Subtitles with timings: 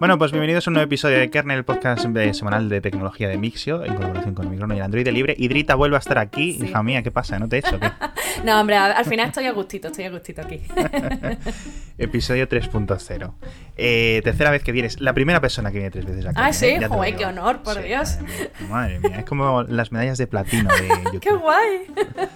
[0.00, 3.28] Bueno, pues bienvenidos a un nuevo episodio de Kernel, el podcast de- semanal de tecnología
[3.28, 5.34] de Mixio, en colaboración con Microno y el Android Libre.
[5.36, 6.54] Hidrita vuelve a estar aquí.
[6.54, 6.64] Sí.
[6.68, 7.38] Hija mía, ¿qué pasa?
[7.38, 7.78] ¿No te he hecho?
[7.78, 7.90] qué?
[8.44, 10.62] No, hombre, al final estoy a gustito, estoy a gustito aquí.
[11.98, 13.32] Episodio 3.0
[13.76, 14.98] Eh, tercera vez que vienes.
[15.00, 16.36] La primera persona que viene tres veces aquí.
[16.40, 17.18] Ah, sí, joder, digo.
[17.18, 18.16] qué honor, por Sí, Dios.
[18.22, 21.20] Madre mía, madre mía, es como las medallas de platino de YouTube.
[21.20, 22.28] ¡Qué guay!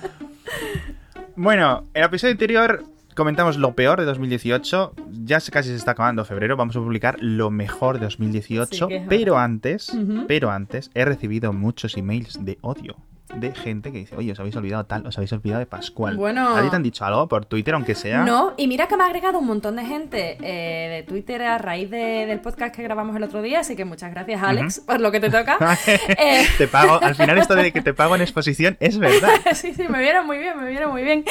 [1.36, 2.84] Bueno, en el episodio anterior
[3.14, 4.94] comentamos lo peor de 2018.
[5.22, 6.56] Ya casi se está acabando febrero.
[6.56, 8.74] Vamos a publicar lo mejor de 2018.
[8.74, 9.92] Sí, que es pero antes,
[10.26, 12.96] pero antes, he recibido muchos emails de odio.
[13.36, 16.16] De gente que dice, oye, os habéis olvidado tal, os habéis olvidado de Pascual.
[16.16, 16.56] Bueno.
[16.56, 18.22] ¿A ti te han dicho algo por Twitter, aunque sea?
[18.24, 21.58] No, y mira que me ha agregado un montón de gente eh, de Twitter a
[21.58, 25.00] raíz de- del podcast que grabamos el otro día, así que muchas gracias, Alex, por
[25.00, 25.58] lo que te toca.
[25.86, 29.30] Eh, te pago, al final esto de que te pago en exposición es verdad.
[29.54, 31.24] sí, sí, me viene muy bien, me viene muy bien.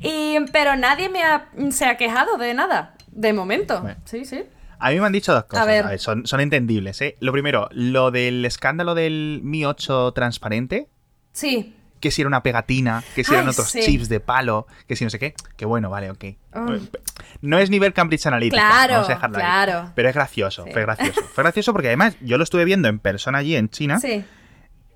[0.00, 3.80] Y, pero nadie me ha, se ha quejado de nada, de momento.
[3.82, 3.96] Bueno.
[4.04, 4.44] Sí, sí.
[4.78, 5.64] A mí me han dicho dos cosas.
[5.64, 5.98] A ver.
[5.98, 7.16] son, son entendibles, ¿eh?
[7.20, 10.86] Lo primero, lo del escándalo del Mi 8 transparente.
[11.32, 11.74] Sí.
[12.00, 13.80] que si era una pegatina, que si eran otros sí.
[13.82, 15.34] chips de palo, que si no sé qué.
[15.56, 16.24] Que bueno, vale, ok.
[16.52, 16.88] Ay.
[17.42, 18.62] No es nivel Cambridge Analytica.
[18.62, 19.42] Claro, vamos a dejarlo ahí.
[19.42, 19.92] claro.
[19.96, 20.70] Pero es gracioso, Sí.
[20.72, 21.20] fue gracioso.
[21.34, 23.98] Fue gracioso porque además yo lo estuve viendo en persona allí en China.
[23.98, 24.24] Sí.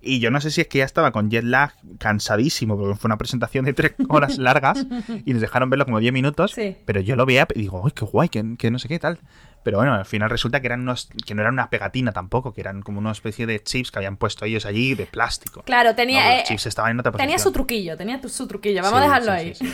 [0.05, 3.09] Y yo no sé si es que ya estaba con jet lag cansadísimo, porque fue
[3.09, 4.85] una presentación de tres horas largas
[5.25, 6.53] y nos dejaron verlo como 10 minutos.
[6.53, 6.77] Sí.
[6.85, 8.29] Pero yo lo veía y digo, ¡ay, qué guay!
[8.29, 9.21] Que, que no sé qué tal.
[9.65, 11.09] Pero bueno, al final resulta que eran unos.
[11.27, 14.17] que no eran una pegatina tampoco, que eran como una especie de chips que habían
[14.17, 15.63] puesto ellos allí de plástico.
[15.63, 17.43] Claro, tenía, No, los eh, chips estaban en otra tenía posición.
[17.43, 18.83] su truquillo, tenía su truquillo.
[18.83, 19.55] Vamos Sí, a dejarlo sí, ahí.
[19.55, 19.73] sí.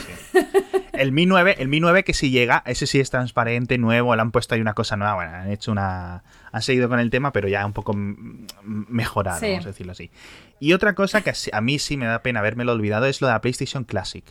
[0.92, 4.20] El Mi 9, el Mi 9 que si llega, ese sí es transparente, nuevo, le
[4.20, 7.30] han puesto ahí una cosa nueva, bueno, han hecho una han seguido con el tema,
[7.30, 7.92] pero ya un poco
[8.62, 10.11] mejorado, vamos a decirlo así.
[10.61, 13.34] Y otra cosa que a mí sí me da pena habérmelo olvidado es lo de
[13.34, 14.25] la PlayStation Classic,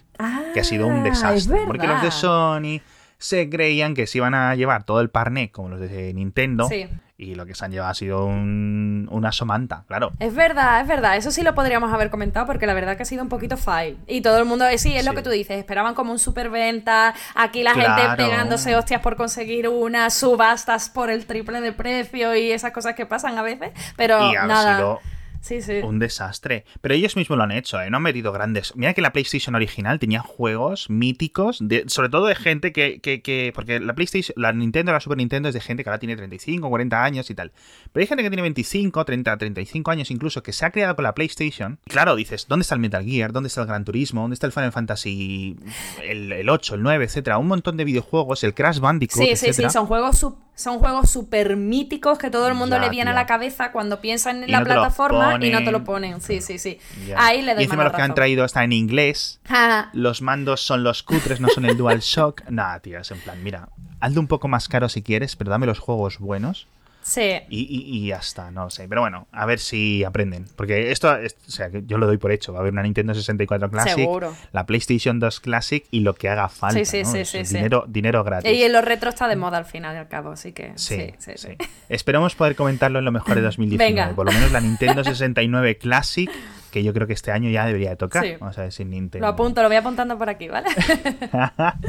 [0.53, 2.11] que ha sido un Ah, desastre, es porque los de.
[2.11, 2.81] Sony
[3.17, 6.87] se creían que se iban a llevar todo el parné como los de Nintendo Sí.
[7.17, 10.11] y lo que se han llevado ha sido un, una somanta, claro.
[10.19, 11.17] Es verdad, es verdad.
[11.17, 13.97] Eso sí lo podríamos haber comentado porque la verdad que ha sido un poquito fail.
[14.08, 15.58] Y todo el mundo, eh, sí, es lo que tú dices.
[15.58, 17.15] Esperaban como un superventa.
[17.33, 22.52] Aquí la gente pegándose hostias por conseguir una, subastas por el triple de precio y
[22.52, 23.71] esas cosas que pasan a veces.
[23.95, 24.77] Pero y nada.
[24.77, 24.99] sido
[25.47, 25.80] Sí, sí.
[25.83, 26.65] Un desastre.
[26.81, 27.89] Pero ellos mismos lo han hecho, ¿eh?
[27.89, 28.75] No han metido grandes.
[28.75, 33.21] Mira que la PlayStation original tenía juegos míticos, de, sobre todo de gente que, que,
[33.21, 36.15] que- Porque la PlayStation, la Nintendo, la Super Nintendo es de gente que ahora tiene
[36.17, 37.52] 35, 40 años y tal.
[37.93, 41.03] Pero hay gente que tiene 25, 30, 35 años incluso, que se ha creado con
[41.03, 41.80] la PlayStation.
[41.86, 43.31] Y claro, dices, ¿dónde está el Metal Gear?
[43.31, 44.21] ¿Dónde está el Gran Turismo?
[44.21, 45.55] ¿Dónde está el Final Fantasy
[46.03, 47.37] el, el 8, el 9, etcétera?
[47.37, 51.11] Un montón de videojuegos, el Crash Bandicoot, Sí, sí, sí, son juegos su- son juegos
[51.11, 54.49] súper míticos que todo el mundo Ya, le viene a la cabeza cuando piensan en
[54.49, 56.19] Y la no plataforma y no te lo ponen.
[56.19, 56.79] Sí, sí, sí.
[57.05, 57.15] Ya.
[57.23, 59.39] Ahí le doy Y encima los que han traído están en inglés.
[59.93, 62.43] Los mandos son los cutres, no son el DualShock.
[62.49, 63.69] Nah, tío, es en plan, mira,
[63.99, 66.67] hazlo un poco más caro si quieres, pero dame los juegos buenos
[67.07, 67.39] sí.
[67.49, 68.87] y, y- y ya está, no lo sé.
[68.87, 70.45] Pero bueno, a ver si aprenden.
[70.55, 72.51] Porque esto, es- o sea, yo lo doy por hecho.
[72.53, 74.35] Va a haber una Nintendo 64 Classic, Seguro.
[74.51, 76.77] la PlayStation 2 Classic y lo que haga falta.
[76.79, 77.11] Sí, sí, ¿no?
[77.11, 77.55] sí, sí, sí.
[77.55, 78.51] dinero, dinero gratis.
[78.51, 80.73] Y en los retro está de moda al final y al cabo, así que.
[80.75, 81.49] Sí, Sí, sí, sí.
[81.89, 83.91] Esperemos poder comentarlo en lo mejor de 2019.
[83.93, 84.15] Venga.
[84.15, 86.29] Por lo menos la Nintendo 69 Classic,
[86.71, 88.25] que yo creo que este año ya debería de tocar.
[88.39, 89.25] Vamos a ver si Nintendo.
[89.25, 90.67] Lo apunto, lo voy apuntando por aquí, ¿vale?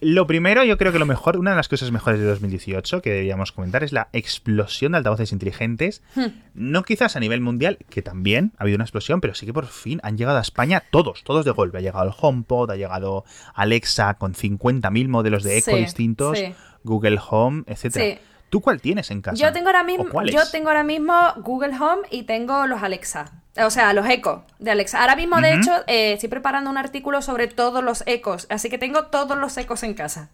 [0.00, 3.10] Lo primero, yo creo que lo mejor, una de las cosas mejores de 2018 que
[3.10, 6.02] deberíamos comentar es la explosión de altavoces inteligentes.
[6.14, 6.26] Hmm.
[6.54, 9.66] No quizás a nivel mundial, que también ha habido una explosión, pero sí que por
[9.66, 11.78] fin han llegado a España todos, todos de golpe.
[11.78, 13.24] Ha llegado el HomePod, ha llegado
[13.54, 16.54] Alexa con 50.000 modelos de eco Sí, distintos, sí.
[16.84, 18.16] Google Home, etcétera.
[18.16, 18.20] Sí.
[18.48, 19.36] ¿Tú cuál tienes en casa?
[19.36, 23.42] Yo tengo ahora ¿O mismo, yo tengo ahora mismo Google Home y tengo los Alexa.
[23.64, 25.00] O sea, los Echo de Alexa.
[25.00, 28.46] Ahora mismo, de hecho, eh, estoy preparando un artículo sobre todos los ecos.
[28.50, 30.30] Así que tengo todos los ecos en casa.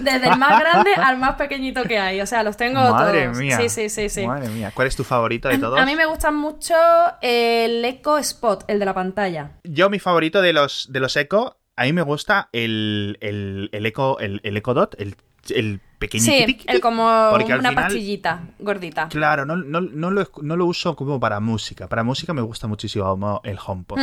[0.00, 2.20] Desde el más grande al más pequeñito que hay.
[2.20, 3.38] O sea, los tengo Madre todos.
[3.38, 3.56] mía.
[3.56, 4.26] Sí, sí, sí, sí.
[4.26, 4.72] Madre mía.
[4.74, 5.78] ¿Cuál es tu favorito de todos?
[5.78, 6.74] A mí me gusta mucho
[7.22, 9.52] el Echo Spot, el de la pantalla.
[9.64, 13.86] Yo, mi favorito de los, de los Echo, a mí me gusta el, el, el
[13.86, 15.16] Echo, el, el Echo Dot, el,
[15.50, 16.30] el pequeñito.
[16.32, 19.08] Sí, el como Porque una final- pastillita gordita.
[19.08, 21.88] Claro, no, no, no, lo, no lo uso como para música.
[21.88, 23.98] Para música me gusta muchísimo el HomePod.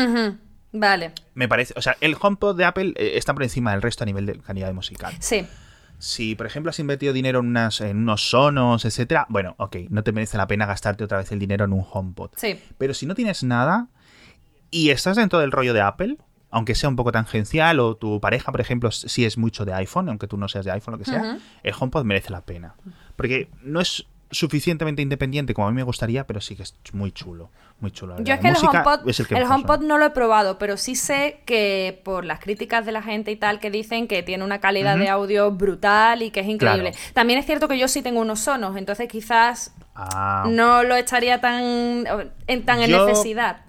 [0.78, 4.04] Vale, Me parece, o sea, el HomePod de Apple eh, está por encima del resto
[4.04, 5.14] a nivel de calidad musical.
[5.20, 5.46] sí.
[5.98, 10.04] Si, por ejemplo, has invertido dinero en, unas, en unos sonos, etcétera, bueno, ok, no
[10.04, 12.32] te merece la pena gastarte otra vez el dinero en un HomePod.
[12.36, 12.60] Sí.
[12.78, 13.88] Pero si no tienes nada
[14.70, 16.18] y estás dentro del rollo de Apple,
[16.56, 20.08] aunque sea un poco tangencial, o tu pareja, por ejemplo, si es mucho de iPhone,
[20.08, 22.76] aunque tú no seas de iPhone, lo que sea, el HomePod merece la pena.
[23.18, 27.12] Porque no es suficientemente independiente como a mí me gustaría, pero sí que es muy
[27.12, 27.50] chulo.
[27.82, 28.16] Muy chulo.
[28.22, 32.00] Yo es que el HomePod, el, HomePod no lo he probado, pero sí sé que
[32.06, 35.10] por las críticas de la gente y tal que dicen que tiene una calidad de
[35.10, 36.94] audio brutal y que es increíble.
[37.14, 40.46] También es cierto que yo sí tengo unos sonos, entonces quizás ah.
[40.50, 42.06] no lo estaría tan
[42.48, 43.65] en, tan en necesidad.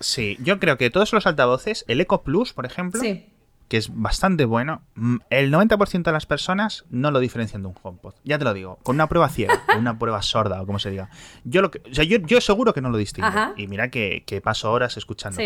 [0.00, 3.30] Sí, yo creo que todos los altavoces, el Eco Plus, por ejemplo, sí
[3.68, 7.74] que es bastante bueno, mm, el 90% de las personas no lo diferencian de un
[7.82, 8.14] HomePod.
[8.22, 10.90] Ya te lo digo, con una prueba ciega, con una prueba sorda o como se
[10.90, 11.08] diga.
[11.44, 13.28] Yo, lo que, o sea, yo, yo seguro que no lo distingo.
[13.56, 15.40] Y mira que, paso horas escuchando.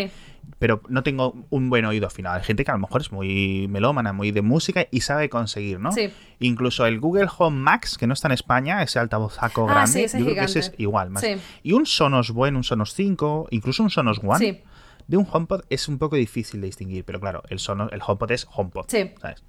[0.57, 2.35] Pero no tengo un buen oído afinado.
[2.35, 5.79] Hay gente que a lo mejor es muy melómana, muy de música y sabe conseguir,
[5.79, 5.91] ¿no?
[6.39, 10.25] Incluso el Google Home Max, que no está en España, ese altabozaco ah, grande, yo
[10.25, 11.09] creo que ese es igual.
[11.09, 11.25] Más.
[11.63, 14.63] Y un Sonos Bueno, un Sonos 5, incluso un Sonos One
[15.09, 18.31] de un HomePod es un poco difícil de distinguir, pero claro, el, sono, el HomePod
[18.31, 18.85] es HomePod.
[18.87, 19.11] Sí.
[19.19, 19.43] ¿sabes?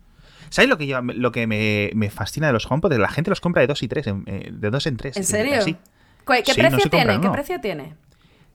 [0.49, 2.95] ¿Sabes lo que, yo, lo que me, fascina de los HomePod?
[2.95, 5.19] La gente los compra de dos y tres, eh, de dos en tres.
[5.19, 5.62] ¿En serio?
[5.62, 7.21] ¿Qué, precio tiene?
[7.21, 7.95] ¿Qué precio tiene?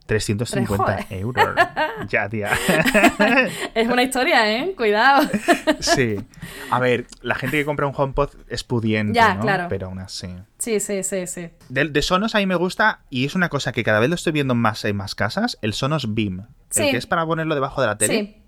[0.06, 1.56] 350 euros.
[2.10, 2.52] ya, tía.
[3.74, 4.74] es una historia, ¿eh?
[4.76, 5.28] Cuidado.
[5.80, 6.18] sí.
[6.70, 9.68] A ver, la gente que compra un HomePod es pudiente, ya, claro.
[9.70, 10.28] Pero aún así.
[10.60, 11.50] Sí, sí, sí, sí.
[11.70, 14.34] De, Sonos a mí me gusta, y es una cosa que cada vez lo estoy
[14.34, 16.48] viendo más en más casas, el Sonos Beam.
[16.76, 18.14] El que es para ponerlo debajo de la tele.
[18.14, 18.42] Sí.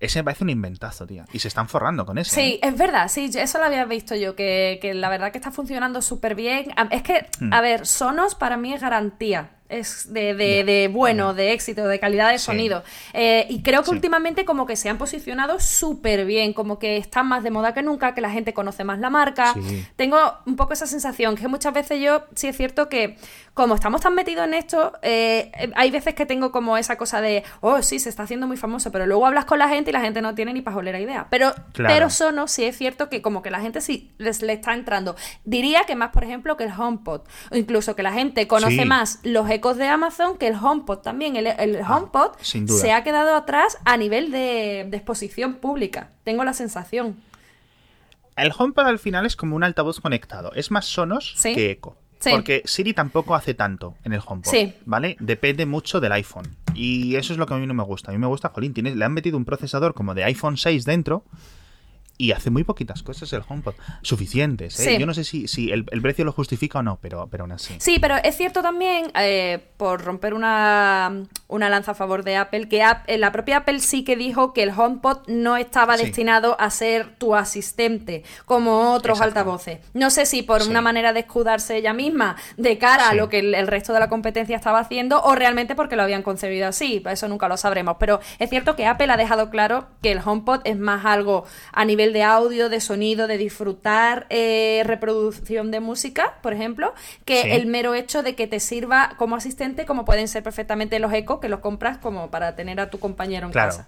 [0.00, 1.24] Ese me parece un inventazo, tía.
[1.32, 2.34] Y se están forrando con ese.
[2.34, 2.68] Sí, ¿eh?
[2.68, 6.34] es verdad, sí, eso lo había visto yo, que, la verdad que está funcionando súper
[6.34, 6.66] bien.
[6.90, 7.52] Es que, hmm.
[7.52, 12.30] a ver, Sonos para mí es garantía es de, de, bueno, de éxito, de calidad
[12.30, 12.82] de sonido.
[13.12, 17.26] Eh, y creo que últimamente como que se han posicionado súper bien, como que están
[17.26, 19.54] más de moda que nunca, que la gente conoce más la marca.
[19.96, 23.16] Tengo un poco esa sensación, que muchas veces yo sí es cierto que
[23.54, 27.44] como estamos tan metidos en esto, eh, hay veces que tengo como esa cosa de,
[27.60, 30.00] oh, sí, se está haciendo muy famoso, pero luego hablas con la gente y la
[30.00, 31.28] gente no tiene ni pajolera idea.
[31.30, 34.74] Pero, pero Sonos sí es cierto que como que la gente sí les, le está
[34.74, 35.14] entrando.
[35.44, 37.20] Diría que más, por ejemplo, que el HomePod,
[37.52, 41.36] o incluso que la gente conoce más los de Amazon que el HomePod también.
[41.36, 46.10] El, ah, HomePod se ha quedado atrás a nivel de, exposición pública.
[46.24, 47.16] Tengo la sensación.
[48.36, 50.52] El HomePod al final es como un altavoz conectado.
[50.54, 51.96] Es más Sonos que Echo.
[52.30, 54.52] Porque Siri tampoco hace tanto en el HomePod.
[54.84, 55.16] ¿Vale?
[55.20, 56.56] Depende mucho del iPhone.
[56.74, 58.10] Y eso es lo que a mí no me gusta.
[58.10, 60.84] A mí me gusta, jolín, tiene, le han metido un procesador como de iPhone 6
[60.84, 61.24] dentro
[62.16, 63.74] y hace muy poquitas cosas el HomePod.
[64.02, 64.98] Suficientes, ¿eh?
[64.98, 67.74] Yo no sé si, si el, precio lo justifica o no, pero, pero aún así.
[67.78, 72.68] Sí, pero es cierto también, eh, por romper una, una, lanza a favor de Apple,
[72.68, 76.70] que eh, la propia Apple sí que dijo que el HomePod no estaba destinado a
[76.70, 79.80] ser tu asistente, como otros altavoces.
[79.92, 83.40] No sé si por una manera de escudarse ella misma de cara a lo que
[83.40, 87.02] el, resto de la competencia estaba haciendo, o realmente porque lo habían concebido así.
[87.06, 87.96] Eso nunca lo sabremos.
[87.98, 91.84] Pero es cierto que Apple ha dejado claro que el HomePod es más algo a
[91.84, 97.66] nivel de audio, de sonido, de disfrutar eh, reproducción de música, por ejemplo, que el
[97.66, 101.48] mero hecho de que te sirva como asistente, como pueden ser perfectamente los ecos que
[101.48, 103.86] los compras como para tener a tu compañero en casa.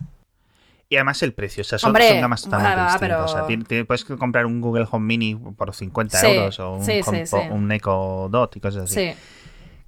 [0.89, 3.45] Y además el precio, o sea, son, Hombre, gamas totalmente O sea,
[3.87, 8.61] puedes comprar un Google Home Mini por 50 euros o un, un Echo Dot y
[8.61, 9.13] cosas así.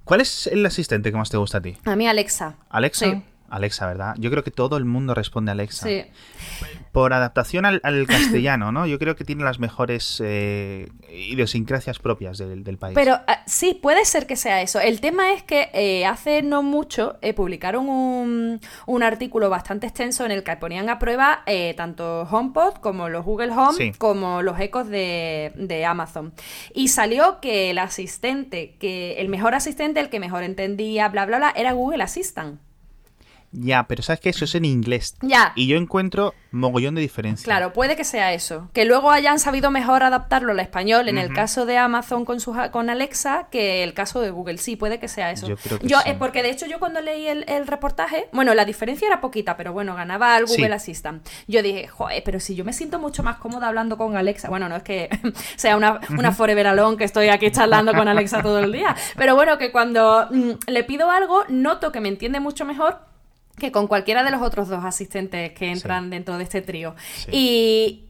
[0.03, 1.77] ¿Cuál es el asistente que más te gusta a ti?
[1.85, 2.55] A mí Alexa.
[2.69, 3.21] ¿Alexa?
[3.49, 4.15] Alexa, ¿verdad?
[4.17, 5.87] Yo creo que todo el mundo responde a Alexa.
[5.87, 6.05] Sí.
[6.91, 8.87] Por adaptación al, castellano, ¿no?
[8.87, 12.95] Yo creo que tiene las mejores eh, idiosincrasias propias del, país.
[12.95, 14.79] Pero ah, sí, puede ser que sea eso.
[14.79, 20.25] El tema es que eh, hace no mucho eh, publicaron un, un, artículo bastante extenso
[20.25, 21.43] en el que ponían a prueba
[21.75, 26.33] tanto HomePod como los Google Home, como los ecos de, de Amazon.
[26.73, 31.37] Y salió que el asistente, que el mejor asistente, el que mejor entendía, bla, bla,
[31.37, 32.59] bla, era Google Assistant.
[33.51, 35.15] Ya, pero sabes que eso es en inglés.
[35.21, 35.53] Ya.
[35.55, 37.45] Y yo encuentro mogollón de diferencia.
[37.45, 38.69] Claro, puede que sea eso.
[38.73, 42.55] Que luego hayan sabido mejor adaptarlo al español en el caso de Amazon con, su,
[42.71, 44.57] con Alexa que el caso de Google.
[44.57, 45.47] Sí, puede que sea eso.
[45.47, 46.11] Yo creo que yo, sí.
[46.17, 49.95] Porque de hecho yo cuando leí el, reportaje, bueno, la diferencia era poquita, pero bueno,
[49.95, 51.27] ganaba al Google Assistant.
[51.47, 54.49] Yo dije, joder, pero si yo me siento mucho más cómoda hablando con Alexa.
[54.49, 55.09] Bueno, no es que
[55.55, 58.95] sea una, una forever alone que estoy aquí charlando con Alexa todo el día.
[59.17, 63.09] Pero bueno, que cuando mm, le pido algo, noto que me entiende mucho mejor
[63.59, 66.95] que con cualquiera de los otros dos asistentes que entran dentro de este trío.
[67.31, 68.05] Y,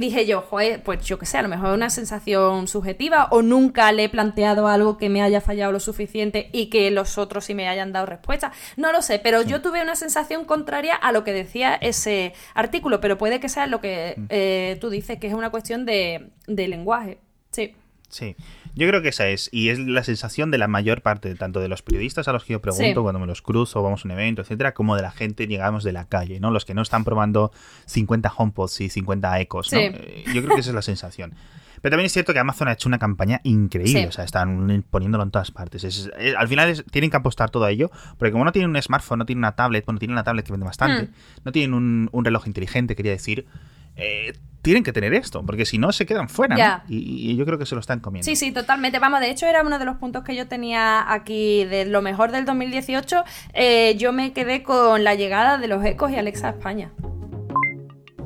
[0.00, 3.42] dije yo, joder, pues yo qué sé, a lo mejor es una sensación subjetiva o
[3.42, 7.44] nunca le he planteado algo que me haya fallado lo suficiente y que los otros
[7.44, 8.52] sí me hayan dado respuesta.
[8.76, 13.00] No lo sé, pero yo tuve una sensación contraria a lo que decía ese artículo,
[13.00, 14.24] pero puede que sea lo que mm.
[14.28, 17.18] eh, tú dices, que es una cuestión de, de lenguaje.
[17.50, 17.74] Sí.
[18.08, 18.36] Sí.
[18.74, 21.68] Yo creo que esa es, y es la sensación de la mayor parte, tanto de
[21.68, 24.42] los periodistas a los que yo pregunto cuando me los cruzo, vamos a un evento,
[24.42, 26.50] etcétera, como de la gente, llegamos de la calle, ¿no?
[26.50, 27.52] Los que no están probando
[27.86, 29.78] 50 HomePods y 50 Ecos, ¿no?
[29.78, 31.34] Eh, yo creo que esa es la sensación.
[31.82, 35.24] Pero también es cierto que Amazon ha hecho una campaña increíble, o sea, están poniéndolo
[35.24, 36.08] en todas partes.
[36.38, 39.26] al final tienen que apostar todo a ello, porque como no tienen un smartphone, no
[39.26, 41.14] tienen una tablet, bueno, tienen una tablet que vende bastante, hmm.
[41.44, 43.46] no tienen un, reloj inteligente, quería decir,
[43.96, 44.32] eh,
[44.62, 46.84] tienen que tener esto, porque si no se quedan fuera.
[46.88, 48.24] Y, yo creo que se lo están comiendo.
[48.24, 49.00] Sí, sí, totalmente.
[49.00, 52.30] Vamos, de hecho era uno de los puntos que yo tenía aquí de lo mejor
[52.30, 53.24] del 2018.
[53.54, 56.92] Eh, yo me quedé con la llegada de los ecos y Alexa a España.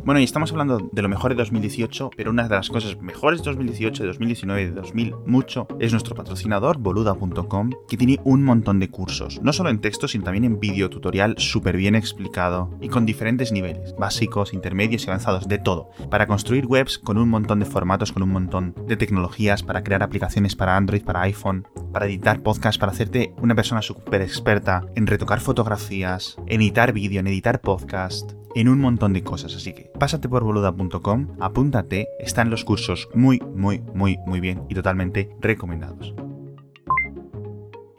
[0.07, 3.41] Bueno, y estamos hablando de lo mejor de 2018, pero una de las cosas mejores
[3.41, 8.45] de 2018, de 2019 y de 2000 mucho es nuestro patrocinador, boluda.com, que tiene un
[8.45, 12.71] montón de cursos, no solo en texto, sino también en vídeo tutorial súper bien explicado
[12.81, 17.29] y con diferentes niveles, básicos, intermedios y avanzados, de todo, para construir webs con un
[17.29, 21.67] montón de formatos, con un montón de tecnologías, para crear aplicaciones para Android, para iPhone,
[21.93, 27.19] para editar podcasts, para hacerte una persona súper experta en retocar fotografías, en editar vídeo,
[27.19, 29.55] en editar podcast, en un montón de cosas.
[29.55, 34.75] Así que pásate por boluda.com, apúntate, están los cursos muy, muy, muy, muy bien y
[34.75, 36.15] totalmente recomendados.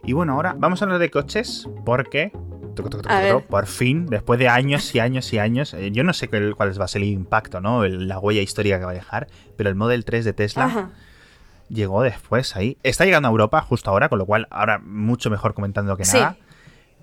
[0.03, 2.31] Y bueno, ahora vamos a hablar de coches porque
[3.49, 6.85] por fin, después de años y años y años, eh, yo no sé cuál, va
[6.85, 7.85] a ser el impacto, ¿no?
[7.85, 10.89] la huella histórica que va a dejar, pero el Model 3 de Tesla
[11.69, 12.77] llegó después ahí.
[12.83, 16.37] Está llegando a Europa justo ahora, con lo cual ahora mucho mejor comentando que nada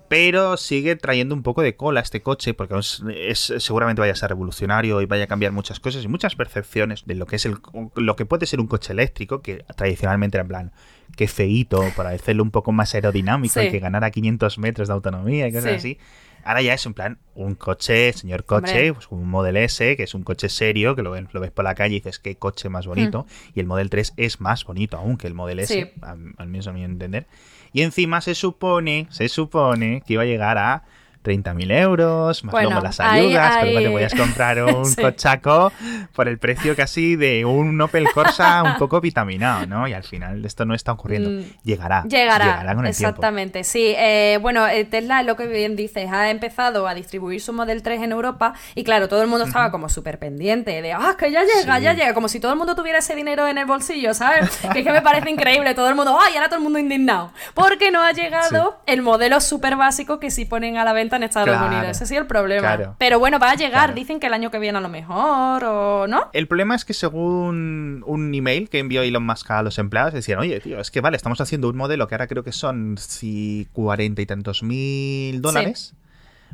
[0.08, 4.30] pero sigue trayendo un poco de cola este coche porque es, seguramente vaya a ser
[4.30, 7.56] revolucionario y vaya a cambiar muchas cosas y muchas percepciones de lo que es el
[7.96, 10.72] lo que puede ser un coche eléctrico que tradicionalmente era en plan
[11.16, 15.48] que feíto para hacerlo un poco más aerodinámico y que ganara 500 metros de autonomía
[15.48, 15.98] y cosas así.
[16.44, 20.14] Ahora ya es en plan un coche señor coche pues un Model S que es
[20.14, 22.68] un coche serio que lo, ves, lo ves por la calle y dices qué coche
[22.68, 23.52] más bonito hmm.
[23.54, 26.72] y el Model 3 es más bonito aún que el Model S al menos a
[26.72, 27.26] mi entender.
[27.72, 30.84] Y encima se supone, se supone que iba a llegar a
[31.24, 35.72] 30.000 euros, más luego las ayudas, pero te podías comprar un cochaco
[36.12, 39.88] por el precio casi de un Opel Corsa un poco vitaminado, ¿no?
[39.88, 41.30] Y al final esto no está ocurriendo.
[41.30, 41.44] Mm.
[41.64, 42.04] Llegará.
[42.04, 42.74] Llegará.
[42.74, 43.94] con el exactamente, sí.
[43.96, 48.02] Eh, bueno, eh, Tesla, lo que bien dices, ha empezado a distribuir su Model 3
[48.02, 51.42] en Europa y claro, todo el mundo estaba como súper pendiente de, ah, que ya
[51.42, 54.50] llega, ya llega, como si todo el mundo tuviera ese dinero en el bolsillo, ¿sabes?
[54.72, 57.32] que es que me parece increíble, todo el mundo, ay, ahora todo el mundo indignado.
[57.54, 61.22] Porque no ha llegado el modelo súper básico que sí ponen a la venta en
[61.22, 61.88] Estados Unidos.
[61.88, 62.96] Ese sí el problema.
[62.98, 63.94] Pero bueno, va a llegar.
[63.94, 66.30] Dicen que el año que viene a lo mejor, o no.
[66.32, 70.38] El problema es que según un email que envió Elon Musk a los empleados, decían,
[70.38, 73.68] oye, tío, es que vale, estamos haciendo un modelo que ahora creo que son si
[73.72, 75.94] cuarenta y tantos mil dólares,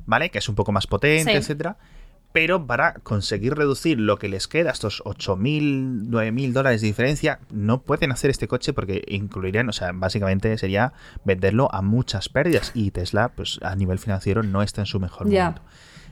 [0.06, 0.30] ¿vale?
[0.30, 1.76] Que es un poco más potente, etcétera
[2.32, 7.82] pero para conseguir reducir lo que les queda, estos 8.000, 9.000 dólares de diferencia, no
[7.82, 10.92] pueden hacer este coche porque incluirían, o sea, básicamente sería
[11.24, 15.26] venderlo a muchas pérdidas y Tesla, pues a nivel financiero, no está en su mejor
[15.26, 15.62] momento.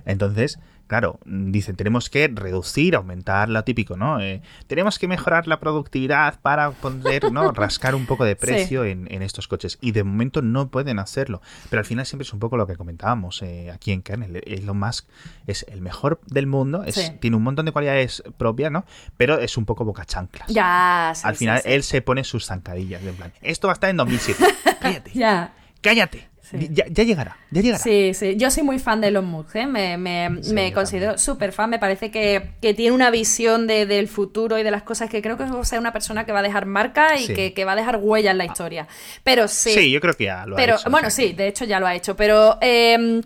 [0.04, 4.20] Entonces, claro, dicen, tenemos que reducir, aumentar lo típico, ¿no?
[4.20, 7.52] Eh, tenemos que mejorar la productividad para poder, ¿no?
[7.52, 9.78] Rascar un poco de precio en, estos coches.
[9.80, 11.40] Y de momento no pueden hacerlo.
[11.70, 14.42] Pero al final siempre es un poco lo que comentábamos eh, aquí en Kernel.
[14.46, 15.06] Elon Musk
[15.46, 18.84] es el mejor del mundo, es, tiene un montón de cualidades propias, ¿no?
[19.16, 20.48] Pero es un poco boca chanclas.
[20.48, 23.98] Ya, Al final él se pone sus zancadillas, en plan, esto va a estar en
[23.98, 24.44] 2007.
[24.80, 25.10] Cállate.
[25.12, 25.52] ya.
[25.82, 26.27] Cállate.
[26.52, 27.82] Ya, llegará, ya llegará.
[27.82, 28.36] Sí, sí.
[28.36, 29.66] Yo soy muy fan de Elon Musk, ¿eh?
[29.66, 31.70] me, me, considero súper fan.
[31.70, 35.44] Me parece que, tiene una visión del futuro y de las cosas que creo que
[35.44, 38.38] es una persona que va a dejar marca y que, va a dejar huella en
[38.38, 38.86] la historia.
[39.24, 39.72] Pero sí.
[39.72, 40.90] Sí, yo creo que ya lo pero, ha hecho.
[40.90, 42.16] Bueno, sí, de hecho ya lo ha hecho.
[42.16, 42.58] Pero.
[42.60, 43.20] Eh,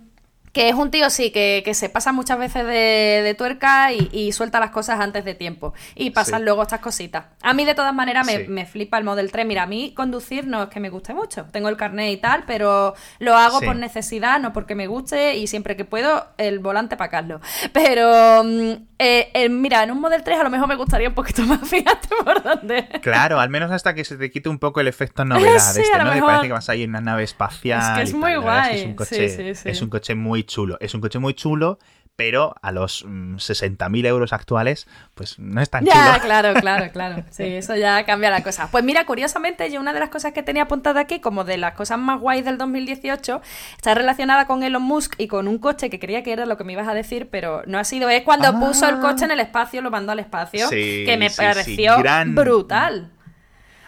[0.53, 4.71] que es un tío, sí, que, se pasa muchas veces de, tuerca y, suelta las
[4.71, 5.73] cosas antes de tiempo.
[5.95, 7.25] Y pasan luego estas cositas.
[7.43, 9.47] A mí, de todas maneras, me, flipa el Model 3.
[9.47, 11.47] Mira, a mí conducir no es que me guste mucho.
[11.53, 15.37] Tengo el carnet y tal, pero lo hago por necesidad, no porque me guste.
[15.37, 17.41] Y siempre que puedo, el volante para Carlos.
[17.73, 21.15] Pero, mm, eh, eh, mira, en un Model 3 a lo mejor me gustaría un
[21.15, 22.89] poquito más, fíjate por dónde.
[23.01, 25.57] Claro, al menos hasta que se te quite un poco el efecto novedad.
[25.57, 26.27] este, ¿no?
[26.27, 27.81] parece que vas a ir en una nave espacial.
[27.81, 28.81] Es que es muy guay.
[28.81, 30.77] Es, un coche, es un coche muy chulo.
[30.81, 31.79] Es un coche muy chulo,
[32.17, 36.21] pero a los 60.000 mm, euros actuales, pues no es tan ya, chulo.
[36.23, 37.25] claro, claro, claro.
[37.31, 38.69] Sí, eso ya cambia la cosa.
[38.71, 41.75] Pues mira, curiosamente, yo una de las cosas que tenía apuntada aquí, como de las
[41.75, 43.41] cosas más guays del 2018,
[43.77, 46.65] está relacionada con Elon Musk y con un coche que creía que era lo que
[46.65, 48.09] me ibas a decir, pero no ha sido.
[48.09, 51.97] Es cuando puso el coche en el espacio, lo mandó al espacio, que me pareció
[52.27, 53.11] brutal.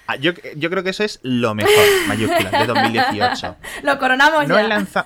[0.07, 1.73] Ah, yo, creo que eso es lo mejor,
[2.09, 3.57] mayúsculas, de 2018.
[3.83, 5.05] lo coronamos no ya.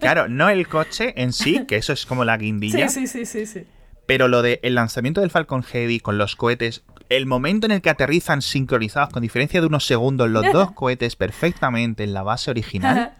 [0.00, 2.88] Claro, no el coche en sí, que eso es como la guindilla.
[2.88, 3.66] Sí, sí, sí, sí.
[4.06, 7.80] Pero lo del el lanzamiento del Falcon Heavy con los cohetes, el momento en el
[7.80, 12.50] que aterrizan sincronizados con diferencia de unos segundos los dos cohetes perfectamente en la base
[12.50, 13.14] original.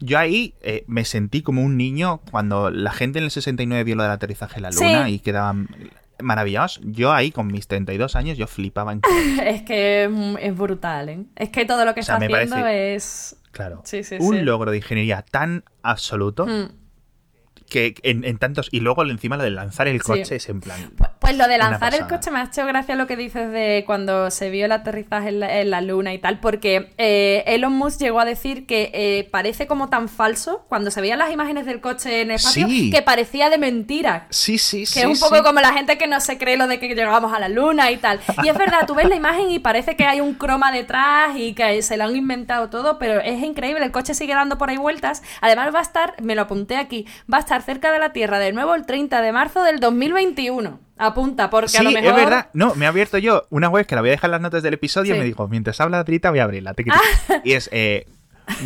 [0.00, 3.94] Yo ahí eh, me sentí como un niño cuando la gente en el 69 vio
[3.94, 5.68] lo del aterrizaje en la luna y quedaban
[6.22, 6.80] maravillados.
[6.84, 9.00] Yo ahí con mis 32 años yo flipaba en
[9.44, 11.24] Es que es brutal, ¿eh?
[11.36, 13.36] Es que todo lo que está haciendo es...
[13.52, 13.82] Claro.
[13.84, 16.46] Sí, sí, un logro de ingeniería tan absoluto.
[16.46, 16.83] Mm
[17.74, 18.68] que en, tantos.
[18.70, 20.92] Y luego encima lo de lanzar el coche es en plan.
[21.18, 24.30] Pues, lo de lanzar el coche me ha hecho gracia lo que dices de cuando
[24.30, 28.24] se vio el aterrizaje en la, luna y tal, porque eh, Elon Musk llegó a
[28.24, 32.30] decir que eh, parece como tan falso cuando se veían las imágenes del coche en
[32.30, 34.28] espacio que parecía de mentira.
[34.30, 34.94] Sí, sí, sí.
[34.94, 37.32] Que es un poco como la gente que no se cree lo de que llegamos
[37.32, 38.20] a la luna y tal.
[38.44, 41.54] Y es verdad, tú ves la imagen y parece que hay un croma detrás y
[41.54, 44.76] que se lo han inventado todo, pero es increíble, el coche sigue dando por ahí
[44.76, 45.24] vueltas.
[45.40, 48.38] Además va a estar, me lo apunté aquí, va a estar cerca de la Tierra
[48.38, 50.80] de nuevo el 30 de marzo del 2021.
[50.96, 52.10] Apunta, porque a lo mejor.
[52.10, 52.48] es verdad.
[52.52, 54.62] No, me ha abierto yo una web que la voy a dejar en las notas
[54.62, 56.74] del episodio y me dijo, mientras habla Trita, voy a abrirla.
[56.90, 57.40] Ah.
[57.42, 58.06] Y es eh,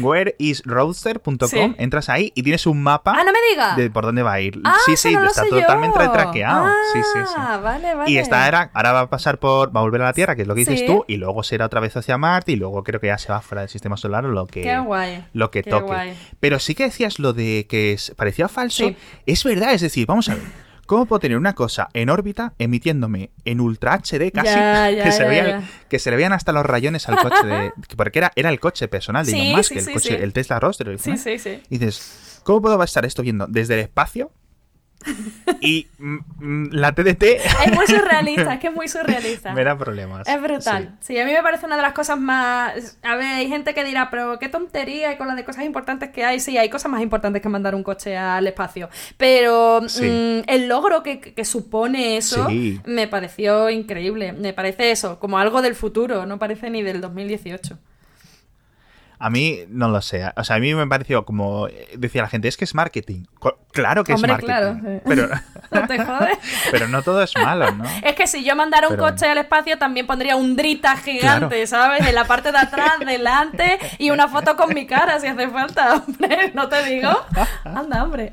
[0.00, 3.75] whereisroadster.com, entras ahí y tienes un mapa ah, no me diga.
[3.76, 4.61] de por dónde va a ir.
[4.87, 6.68] sí, sí, está totalmente traqueado.
[6.92, 7.35] sí, sí, sí.
[7.37, 8.11] Ah, vale, vale.
[8.11, 10.42] Y esta era, ahora va a pasar por, va a volver a la Tierra, que
[10.42, 13.00] es lo que dices tú, y luego será otra vez hacia Marte y luego creo
[13.00, 15.25] que ya se va fuera del sistema solar o lo que, Qué guay.
[15.32, 16.14] Lo que toque.
[16.40, 18.90] Pero sí que decías lo de que parecía falso.
[19.26, 20.68] Es verdad, es decir, vamos a ver.
[20.88, 24.54] ¿Cómo puedo tener una cosa en órbita emitiéndome en Ultra HD casi?
[25.02, 27.73] que, se que se le veían hasta los rayones al coche de.
[27.97, 30.99] Porque era, era el coche personal de Elon Musk, el, coche, el Tesla Roadster.
[30.99, 31.62] Sí, sí, sí.
[31.68, 34.33] Y dices, ¿cómo puedo estar esto viendo desde el espacio?
[35.61, 37.23] Y mm, mm, la TDT.
[37.23, 39.52] Es muy surrealista, es que es muy surrealista.
[39.52, 40.26] Me da problemas.
[40.28, 40.97] Es brutal.
[41.00, 41.19] Sí.
[41.19, 42.99] a mí me parece una de las cosas más.
[43.02, 46.25] A ver, hay gente que dirá, pero qué tontería con las de cosas importantes que
[46.25, 46.40] hay.
[46.40, 48.88] Sí, hay cosas más importantes que mandar un coche al espacio.
[49.17, 52.49] Pero mm, el logro que, que supone eso
[52.85, 54.33] me pareció increíble.
[54.33, 57.78] Me parece eso, como algo del futuro, no parece ni del 2018.
[59.21, 60.25] A mí no lo sé.
[60.37, 63.25] O sea, a mí me pareció como decía la gente, es que es marketing.
[63.73, 64.47] Claro que es marketing.
[64.47, 65.29] Claro, Pero
[65.71, 66.39] no te jodes.
[66.71, 67.85] pero no todo es malo, ¿no?
[68.03, 72.07] Es que si yo mandara un coche al espacio también pondría un drita gigante, ¿sabes?
[72.07, 75.97] En la parte de atrás, delante y una foto con mi cara si hace falta,
[75.97, 76.53] hombre.
[76.55, 77.11] No te digo.
[77.65, 78.33] Anda, hombre.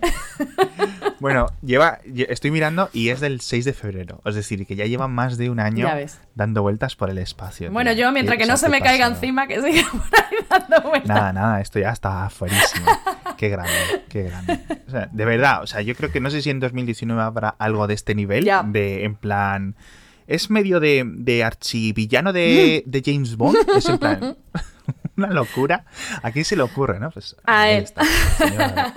[1.19, 5.07] Bueno, lleva estoy mirando y es del 6 de febrero, es decir, que ya lleva
[5.07, 5.89] más de un año
[6.33, 7.71] dando vueltas por el espacio.
[7.71, 11.33] Bueno, yo mientras que no se me caiga encima que siga por ahí dando Nada,
[11.33, 12.85] nada, esto ya está fuerísimo.
[13.37, 13.71] Qué grande,
[14.09, 14.59] qué grande.
[14.87, 17.49] O sea, de verdad, o sea, yo creo que no sé si en 2019 habrá
[17.49, 19.75] algo de este nivel, de en plan...
[20.27, 24.37] Es medio de, de archivillano de, de James Bond, es en plan...
[25.17, 25.85] una locura.
[26.21, 27.11] ¿A quién se le ocurre, no?
[27.11, 27.83] Pues a él.
[27.83, 28.03] Está,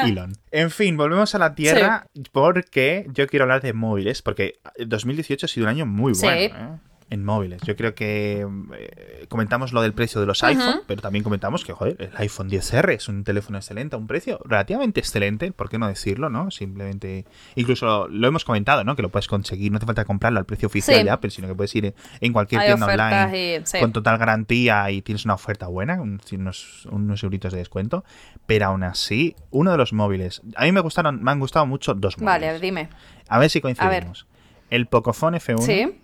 [0.00, 0.32] Elon.
[0.50, 5.48] En fin, volvemos a la Tierra porque yo quiero hablar de móviles, porque 2018 ha
[5.48, 6.38] sido un año muy bueno.
[6.38, 6.44] Sí.
[6.46, 6.78] ¿eh?
[7.10, 7.62] En móviles.
[7.62, 11.72] Yo creo que eh, comentamos lo del precio de los iPhone, pero también comentamos que,
[11.72, 15.78] joder, el iPhone 10R es un teléfono excelente, a un precio relativamente excelente, ¿por qué
[15.78, 16.50] no decirlo, no?
[16.50, 18.94] Simplemente, incluso lo hemos comentado, ¿no?
[18.96, 21.54] Que lo puedes conseguir, no hace falta comprarlo al precio oficial de Apple, sino que
[21.54, 26.86] puedes ir en cualquier tienda online con total garantía y tienes una oferta buena, unos,
[26.90, 28.04] unos euritos de descuento,
[28.46, 31.94] pero aún así, uno de los móviles, a mí me gustaron, me han gustado mucho
[31.94, 32.52] dos móviles.
[32.52, 32.88] Vale, dime.
[33.28, 34.26] A ver si coincidimos.
[34.70, 35.98] El Pocophone F1 ¿Sí?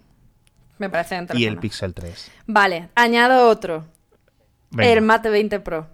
[0.79, 2.31] Me parece Y el Pixel 3.
[2.47, 3.85] Vale, añado otro.
[4.77, 5.89] El Mate 20 Pro.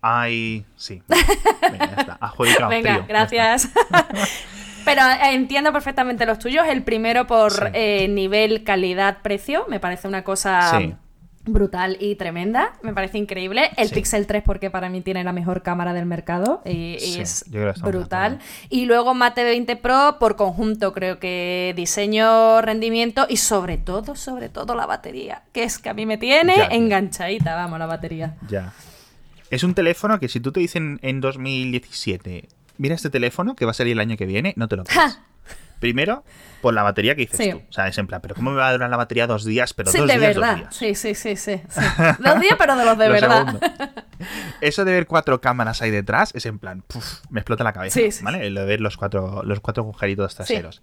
[0.00, 1.02] Ay, sí.
[1.08, 2.68] Venga, ya está.
[2.68, 3.68] Venga, gracias.
[4.84, 6.66] Pero eh, entiendo perfectamente los tuyos.
[6.66, 9.66] El primero por eh, nivel, calidad, precio.
[9.68, 10.80] Me parece una cosa
[11.48, 12.74] brutal y tremenda.
[12.82, 13.70] Me parece increíble.
[13.76, 17.44] El Pixel 3 porque para mí tiene la mejor cámara del mercado y, es
[17.82, 18.38] brutal.
[18.68, 24.48] Y luego Mate 20 Pro por conjunto, creo que diseño, rendimiento y sobre todo, sobre
[24.48, 28.36] todo la batería, que es que a mí me tiene enganchadita, vamos, la batería.
[28.48, 28.72] Ya.
[29.50, 33.70] Es un teléfono que si tú te dicen en 2017, mira este teléfono que va
[33.70, 35.18] a salir el año que viene, no te lo crees.
[35.80, 36.24] Primero,
[36.60, 37.62] por la batería que dices tú.
[37.68, 39.74] O sea, es en plan, pero ¿cómo me va a durar la batería dos días?
[39.74, 40.56] Pero dos de días, verdad.
[40.56, 40.98] Dos días.
[40.98, 41.62] Sí, sí, sí, sí,
[42.18, 43.60] Dos días, pero de los de verdad.
[44.60, 46.84] Eso de ver cuatro cámaras ahí detrás es en plan,
[47.30, 48.00] me explota la cabeza.
[48.00, 48.50] Sí, ¿Vale?
[48.50, 50.82] Lo de ver los cuatro, los cuatro agujeritos traseros.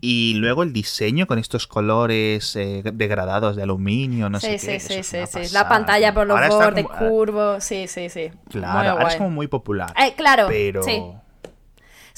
[0.00, 4.78] Y luego el diseño con estos colores eh, degradados de aluminio, no sé qué.
[4.78, 8.30] Sí, sí, sí, La pantalla por los bordes curvos, sí, sí, sí.
[8.48, 9.92] Claro, ahora es como muy popular.
[9.98, 10.84] Eh, claro, pero...
[10.84, 11.02] Sí,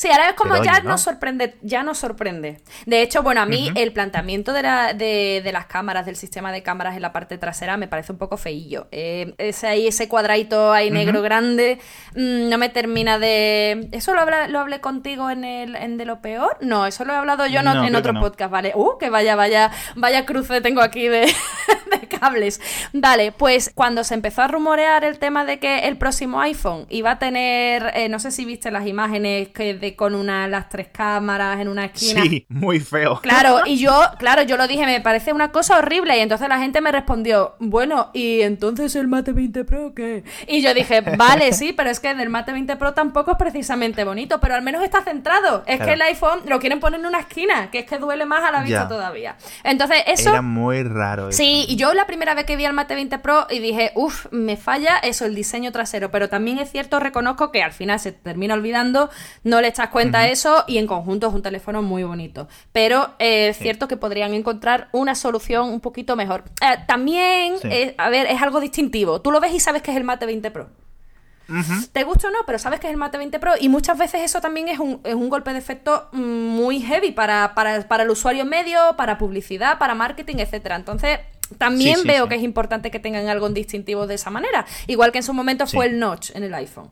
[0.09, 2.61] ahora es como ya nos sorprende, ya nos sorprende.
[2.87, 6.63] De hecho, bueno, a mí el planteamiento de, la, de, las cámaras, del sistema de
[6.63, 8.89] cámaras en la parte trasera, me parece un poco feillo.
[8.93, 11.79] Eh, ese ahí, ese cuadradito ahí negro grande,
[12.15, 13.89] mm, no me termina de.
[13.93, 16.57] ¿Eso lo, lo hablé contigo en el en de lo peor?
[16.61, 18.73] No, eso lo he hablado yo en otro podcast, ¿vale?
[18.75, 21.33] Uh, que vaya, vaya, vaya cruce tengo aquí de,
[22.93, 27.13] Vale, pues cuando se empezó a rumorear el tema de que el próximo iPhone iba
[27.13, 30.89] a tener, eh, no sé si viste las imágenes que de con una las tres
[30.93, 32.23] cámaras en una esquina.
[32.23, 33.21] Sí, muy feo.
[33.21, 36.59] Claro, y yo, claro, yo lo dije, me parece una cosa horrible y entonces la
[36.59, 40.25] gente me respondió, bueno, ¿y entonces el Mate 20 Pro qué?
[40.47, 44.05] Y yo dije, vale, sí, pero es que el Mate 20 Pro tampoco es precisamente
[44.05, 45.63] bonito, pero al menos está centrado.
[45.67, 48.43] Es que el iPhone lo quieren poner en una esquina, que es que duele más
[48.43, 49.37] a la vista todavía.
[49.65, 50.31] Entonces, eso...
[50.31, 51.33] Era muy raro.
[51.33, 54.27] Sí, y yo la primera vez que vi el Mate 20 Pro y dije, uff,
[54.33, 58.11] me falla eso, el diseño trasero, pero también es cierto, reconozco que al final se
[58.11, 59.11] termina olvidando,
[59.44, 62.49] no le echas cuenta a eso y en conjunto es un teléfono muy bonito.
[62.73, 66.42] Pero eh, es cierto que podrían encontrar una solución un poquito mejor.
[66.61, 69.20] Eh, también, eh, a ver, es algo distintivo.
[69.20, 70.68] Tú lo ves y sabes que es el Mate 20 Pro.
[71.92, 74.23] Te gusta o no, pero sabes que es el Mate 20 Pro y muchas veces
[74.23, 78.03] eso también es un, es un golpe de efecto mm, muy heavy para, para, para,
[78.03, 80.75] el usuario medio, para publicidad, para marketing, etcétera.
[80.75, 81.20] Entonces,
[81.59, 84.67] también veo que es importante que tengan algo distintivo de esa manera.
[84.87, 86.91] Igual que en su momento fue el notch en el iPhone.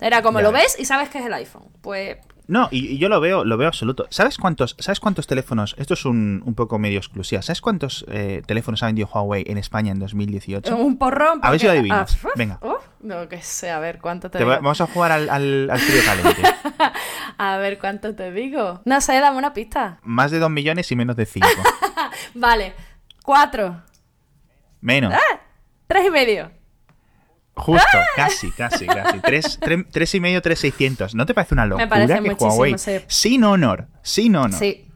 [0.00, 1.64] Era como lo ves y sabes que es el iPhone.
[1.80, 4.06] Pues no, y, yo lo veo, lo veo absoluto.
[4.10, 5.74] ¿Sabes cuántos, ¿sabes cuántos teléfonos?
[5.78, 7.40] Esto es un, un poco medio exclusiva.
[7.40, 10.76] ¿Sabes cuántos eh, teléfonos ha vendido Huawei en España en 2018?
[10.76, 11.40] Un porrón.
[11.42, 12.18] A ver si lo adivinas.
[12.22, 12.60] Ah, Venga.
[13.00, 14.50] no, que sé, a ver cuánto te, digo.
[14.50, 16.42] Vamos a jugar al, al, al frío caliente.
[17.38, 18.82] a ver cuánto te digo.
[18.84, 19.98] No sé, dame una pista.
[20.02, 21.48] Más de dos millones y menos de cinco.
[22.34, 22.74] vale.
[23.24, 23.82] Cuatro.
[24.82, 25.14] Menos.
[25.14, 25.40] ¡Ah!
[25.86, 26.50] Tres y medio.
[27.54, 28.04] Justo, ¡Ah!
[28.14, 29.18] casi, casi, casi.
[29.20, 29.58] Tres,
[29.90, 31.14] tres, y medio, tres seiscientos.
[31.14, 32.74] ¿No te parece una locura Me parece que Huawei,
[33.06, 34.90] sin honor, sin honor, sí.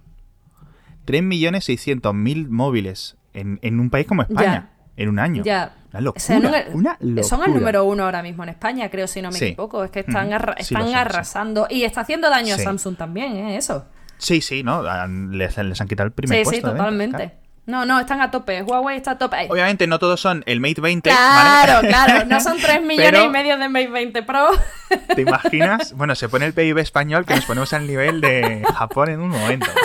[1.06, 5.42] tres millones seiscientos mil móviles en, en, un país como España, en un año?
[5.42, 5.76] Ya.
[5.90, 6.36] Una locura,
[6.74, 7.22] una locura.
[7.22, 9.84] Son el número uno ahora mismo en España, creo, si no me equivoco.
[9.84, 11.66] Es que están, están arrasando.
[11.70, 13.56] Y está haciendo daño a Samsung también, ¿eh?
[13.56, 13.86] Eso.
[14.18, 14.82] Sí, sí, ¿no?
[15.30, 16.50] Les, les han quitado el primer puesto.
[16.50, 17.47] Sí, sí, totalmente.
[17.68, 18.62] No, no, están a tope.
[18.62, 19.46] Huawei está a tope.
[19.50, 21.10] Obviamente no todos son el Mate 20.
[21.10, 22.24] Claro, claro.
[22.28, 24.48] No son 3 millones y medio de Mate 20 Pro.
[25.14, 25.92] ¿Te imaginas?
[25.92, 29.28] Bueno, se pone el PIB español que nos ponemos al nivel de Japón en un
[29.28, 29.66] momento.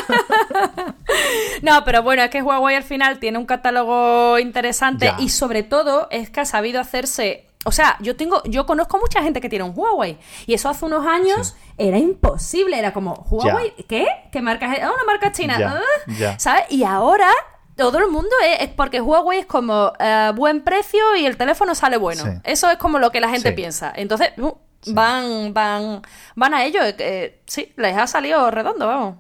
[1.62, 6.08] No, pero bueno, es que Huawei al final tiene un catálogo interesante y sobre todo
[6.12, 9.63] es que ha sabido hacerse o sea, yo tengo, yo conozco mucha gente que tiene
[9.63, 14.06] un Huawei y eso hace unos años era imposible, era como Huawei, ¿qué?
[14.32, 14.84] ¿Qué marca es?
[14.84, 16.65] Ah, una marca china, ah", ¿sabes?
[16.69, 17.30] Y ahora
[17.76, 21.98] todo el mundo es, porque Huawei es como eh, buen precio y el teléfono sale
[21.98, 22.42] bueno.
[22.44, 23.92] Eso es como lo que la gente piensa.
[23.96, 24.54] Entonces, uh,
[24.88, 26.02] van, van,
[26.36, 26.80] van a ello.
[26.84, 29.18] Eh, sí, les ha salido redondo, vamos.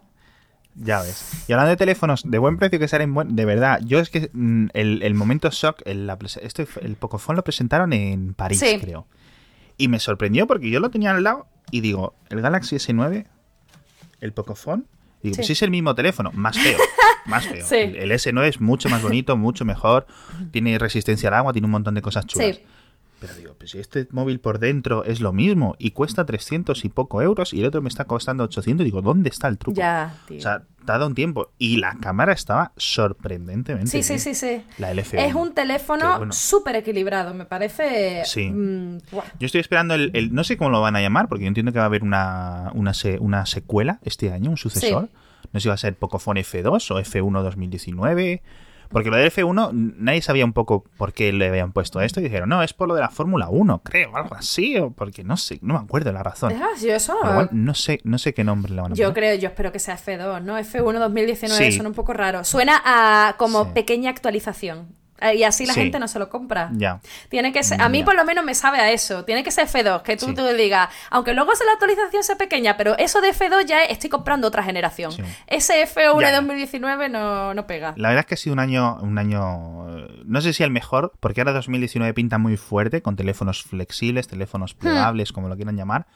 [0.75, 1.45] Ya ves.
[1.47, 4.29] Y hablando de teléfonos de buen precio que salen buen, de verdad, yo es que
[4.33, 6.11] mm, el, momento shock, el,
[6.41, 9.07] este, el Pocophone lo presentaron en París, creo.
[9.77, 13.25] Y me sorprendió porque yo lo tenía al lado y digo, el Galaxy S9,
[14.21, 14.85] el Pocophone,
[15.23, 16.77] Digo, pues es el mismo teléfono, más feo.
[17.25, 17.65] Más feo.
[17.71, 20.05] El, S9 es mucho más bonito, mucho mejor.
[20.51, 22.59] Tiene resistencia al agua, tiene un montón de cosas chulas.
[23.23, 26.89] Pero digo, pues si este móvil por dentro es lo mismo y cuesta 300 y
[26.89, 29.77] poco euros y el otro me está costando 800, digo, ¿dónde está el truco?
[29.77, 30.39] Ya, tío.
[30.39, 31.53] O sea, dado un tiempo.
[31.57, 34.61] Y la cámara estaba sorprendentemente Sí, sí, sí, sí.
[34.77, 35.13] La LF.
[35.13, 38.23] Es un teléfono súper equilibrado, me parece...
[38.25, 38.49] Sí.
[38.49, 38.97] Mm,
[39.39, 41.79] yo estoy esperando el, No sé cómo lo van a llamar, porque yo entiendo que
[41.79, 45.07] va a haber una, una, una secuela este año, un sucesor.
[45.53, 48.41] No sé si va a ser Pocophone F2 o F1 2019
[48.89, 52.23] porque lo del F1, nadie sabía un poco por qué le habían puesto esto y
[52.23, 55.37] dijeron, no, es por lo de la Fórmula 1, creo, algo así, o porque no
[55.37, 56.53] sé, no me acuerdo la razón.
[56.61, 57.17] Ah, eso.
[57.51, 59.07] no sé, no sé qué nombre le van a poner.
[59.07, 60.57] Yo creo, yo espero que sea F2, ¿no?
[60.57, 62.43] F1 2019 suena un poco raro.
[62.43, 65.02] Suena a como pequeña actualización.
[65.21, 66.69] Eh, y así la gente no se lo compra.
[66.73, 66.99] Ya.
[67.29, 69.23] Tiene que ser, a mí por lo menos me sabe a eso.
[69.23, 72.97] Tiene que ser F2, que tú, te digas, aunque luego la actualización sea pequeña, pero
[72.97, 75.13] eso de F2 ya estoy comprando otra generación.
[75.47, 77.93] Ese F1 de 2019 no, no pega.
[77.95, 79.87] La verdad es que ha sido un año, un año,
[80.25, 84.75] no sé si el mejor, porque ahora 2019 pinta muy fuerte, con teléfonos flexibles, teléfonos
[84.75, 84.79] hmm.
[84.79, 86.07] plegables, como lo quieran llamar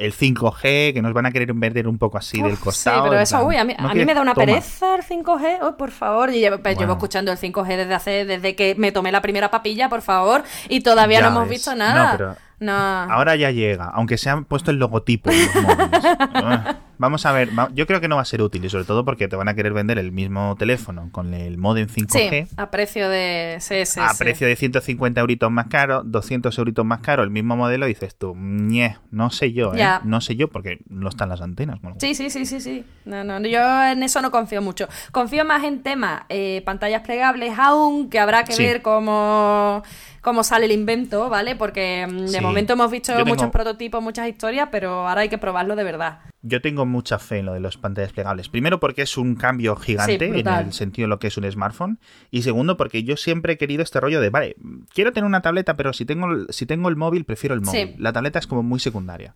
[0.00, 3.04] el 5G, que nos van a querer vender un poco así del costado.
[3.04, 6.30] Sí, pero eso, uy, a mí, me da una pereza el 5G, oh, por favor.
[6.30, 9.50] Y llevo, pues, llevo, escuchando el 5G desde hace, desde que me tomé la primera
[9.50, 12.12] papilla, por favor, y todavía no hemos visto nada.
[12.12, 12.72] No, pero no.
[12.72, 16.76] Ahora ya llega, aunque se han puesto el logotipo en los móviles.
[17.00, 19.26] Vamos a ver, yo creo que no va a ser útil, y sobre todo porque
[19.26, 22.46] te van a querer vender el mismo teléfono con el modem 5G.
[22.46, 23.56] Sí, a precio de...
[23.60, 27.56] Sí, sí, a precio de 150 euritos más caro, 200 euritos más caro, el mismo
[27.56, 29.82] modelo, dices tú, no sé yo, ¿eh?
[30.04, 31.78] No sé yo porque no están las antenas.
[31.98, 32.84] Sí, sí, sí, sí, sí.
[33.06, 34.86] No, no, yo en eso no confío mucho.
[35.10, 39.82] Confío más en temas, eh, pantallas plegables aún, que habrá que ver cómo
[40.20, 41.56] cómo sale el invento, ¿vale?
[41.56, 45.76] Porque mm, de momento hemos visto muchos prototipos, muchas historias, pero ahora hay que probarlo
[45.76, 46.20] de verdad.
[46.42, 48.48] Yo tengo mucha fe en lo de los pantallas plegables.
[48.48, 51.98] Primero porque es un cambio gigante en el sentido de lo que es un smartphone.
[52.30, 54.56] Y segundo porque yo siempre he querido este rollo de, vale,
[54.94, 57.94] quiero tener una tableta, pero si tengo, si tengo el móvil, prefiero el móvil.
[57.98, 59.34] La tableta es como muy secundaria.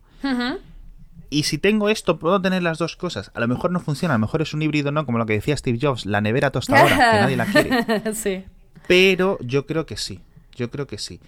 [1.29, 3.31] Y si tengo esto, puedo tener las dos cosas.
[3.33, 5.05] A lo mejor no funciona, a lo mejor es un híbrido, ¿no?
[5.05, 8.13] Como lo que decía Steve Jobs, la nevera tostadora, que nadie la quiere.
[8.13, 8.45] sí.
[8.87, 10.21] Pero yo creo que sí.
[10.55, 11.21] Yo creo que sí.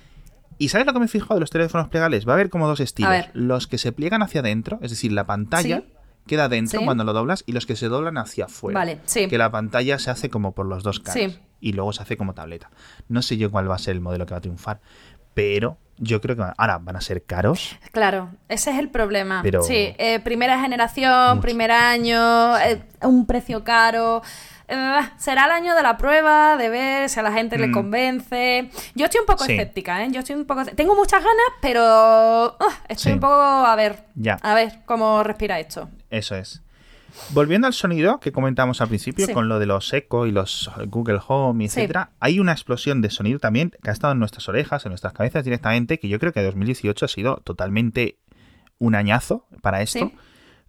[0.57, 2.27] ¿Y sabes lo que me he fijado de los teléfonos plegables?
[2.27, 3.25] Va a haber como dos estilos.
[3.33, 5.83] Los que se pliegan hacia adentro, es decir, la pantalla
[6.25, 8.79] queda dentro cuando lo doblas, y los que se doblan hacia afuera.
[8.79, 9.27] Vale, sí.
[9.27, 11.39] Que la pantalla se hace como por los dos caras.
[11.59, 12.69] Y luego se hace como tableta.
[13.07, 14.79] No sé yo cuál va a ser el modelo que va a triunfar.
[15.33, 17.77] Pero yo creo que ahora van a ser caros.
[17.91, 19.43] Claro, ese es el problema.
[19.61, 24.21] Sí, eh, primera generación, primer año, eh, un precio caro.
[24.67, 27.71] Eh, será el año de la prueba, de ver si a la gente le mm.
[27.71, 28.69] convence.
[28.95, 30.10] Yo estoy un poco escéptica, ¿eh?
[30.12, 30.65] Yo estoy un poco...
[30.65, 34.06] Tengo muchas ganas, pero uh, estoy un poco a ver.
[34.15, 34.38] Ya.
[34.41, 35.89] A ver cómo respira esto.
[36.10, 36.62] Eso es.
[37.30, 41.19] Volviendo al sonido que comentamos al principio, con lo de los Echo y los Google
[41.27, 44.91] Home, etcétera, hay una explosión de sonido también que ha estado en nuestras orejas, en
[44.91, 48.19] nuestras cabezas directamente, que yo creo que 2018 ha sido totalmente
[48.77, 49.17] un año
[49.62, 50.12] para esto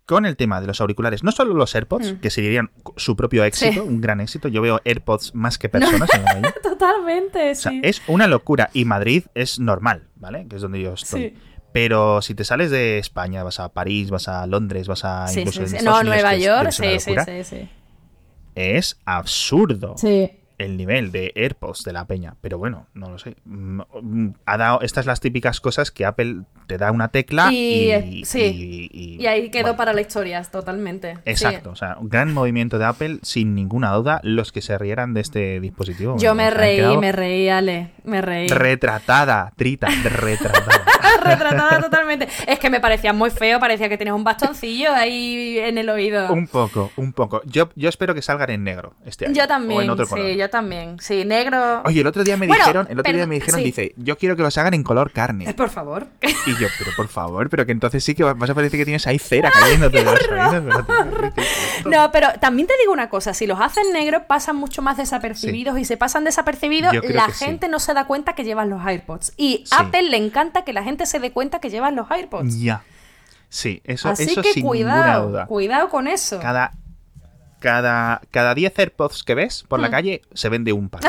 [0.08, 2.16] con el tema de los auriculares, no solo los AirPods, mm.
[2.20, 4.48] que serían su propio éxito, un gran éxito.
[4.48, 6.52] Yo veo AirPods más que personas en la.
[6.62, 7.80] Totalmente, sí.
[7.84, 8.70] es una locura.
[8.72, 10.46] Y Madrid es normal, ¿vale?
[10.48, 11.36] Que es donde yo estoy.
[11.72, 15.62] Pero si te sales de España, vas a París, vas a Londres, vas a incluso
[15.84, 17.68] No, Nueva York, sí, sí, sí,
[18.54, 19.94] Es absurdo.
[19.98, 23.36] Sí el nivel de AirPods de la peña, pero bueno, no lo sé.
[23.44, 27.92] Mm, mm, ha dado estas las típicas cosas que Apple te da una tecla y,
[27.92, 28.88] y, sí.
[28.92, 31.18] y, ahí quedó para la historia, totalmente.
[31.24, 35.14] Exacto, o sea, un gran movimiento de Apple, sin ninguna duda, los que se rieran
[35.14, 36.16] de este dispositivo.
[36.18, 38.48] Yo me reí, me reí, Ale, me reí.
[38.48, 40.82] Retratada, Trita, retratada.
[41.24, 42.28] retratada totalmente.
[42.46, 46.32] Es que me parecía muy feo, parecía que tenías un bastoncillo ahí en el oído.
[46.32, 47.42] Un poco, un poco.
[47.44, 49.34] Yo, yo espero que salgan en negro este año.
[49.34, 50.98] Yo también, o en otro sí, yo también.
[51.00, 51.82] Sí, negro.
[51.84, 54.42] Oye, el otro día me dijeron, el otro día me dijeron, dice, yo quiero que
[54.42, 55.48] los hagan en color carne.
[55.48, 56.06] Eh, por favor.
[56.46, 59.06] Y yo, pero por favor, pero que entonces sí que vas a parecer que tienes
[59.06, 60.84] ahí cera cayéndote de los
[61.84, 65.78] No, pero también te digo una cosa, si los hacen negros pasan mucho más desapercibidos
[65.78, 69.32] y se pasan desapercibidos, la gente no se da cuenta que llevan los AirPods.
[69.36, 72.58] Y Apple le encanta que la gente se dé cuenta que llevan los AirPods.
[72.60, 72.82] Ya.
[73.48, 75.46] Sí, eso, Así eso que sin cuidado, duda.
[75.46, 76.38] Cuidado con eso.
[76.38, 76.72] Cada
[77.58, 79.90] cada, cada 10 AirPods que ves por la hmm.
[79.90, 81.02] calle se vende un par.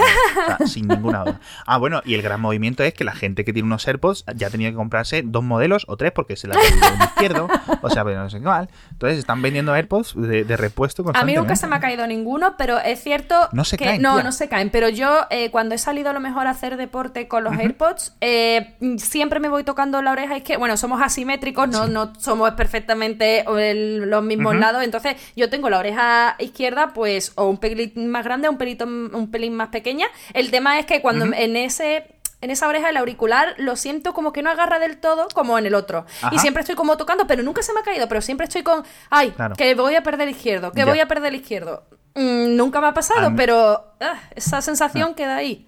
[0.65, 1.39] sin ninguna duda.
[1.65, 4.49] Ah, bueno, y el gran movimiento es que la gente que tiene unos AirPods ya
[4.49, 7.47] tenía que comprarse dos modelos o tres porque se la ha un izquierdo.
[7.81, 8.69] O sea, pero no sé mal.
[8.91, 12.55] Entonces están vendiendo AirPods de, de repuesto A mí nunca se me ha caído ninguno,
[12.57, 14.69] pero es cierto no se que caen, no, no se caen.
[14.69, 18.15] Pero yo eh, cuando he salido a lo mejor a hacer deporte con los AirPods,
[18.21, 20.38] eh, siempre me voy tocando la oreja.
[20.38, 24.83] Es que, bueno, somos asimétricos, no, no somos perfectamente los mismos lados.
[24.83, 29.30] Entonces yo tengo la oreja izquierda, pues, o un pelín más grande, un pelito, un
[29.32, 30.08] pelín más pequeña.
[30.34, 34.32] El tema es que cuando en ese en esa oreja el auricular lo siento como
[34.32, 36.06] que no agarra del todo como en el otro.
[36.32, 38.84] Y siempre estoy como tocando, pero nunca se me ha caído, pero siempre estoy con,
[39.10, 41.84] ay, que voy a perder el izquierdo, que voy a perder el izquierdo.
[42.15, 45.67] Mm, nunca me ha pasado, pero ah, esa sensación queda ahí.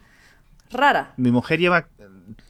[0.71, 1.13] Rara.
[1.17, 1.87] Mi mujer lleva,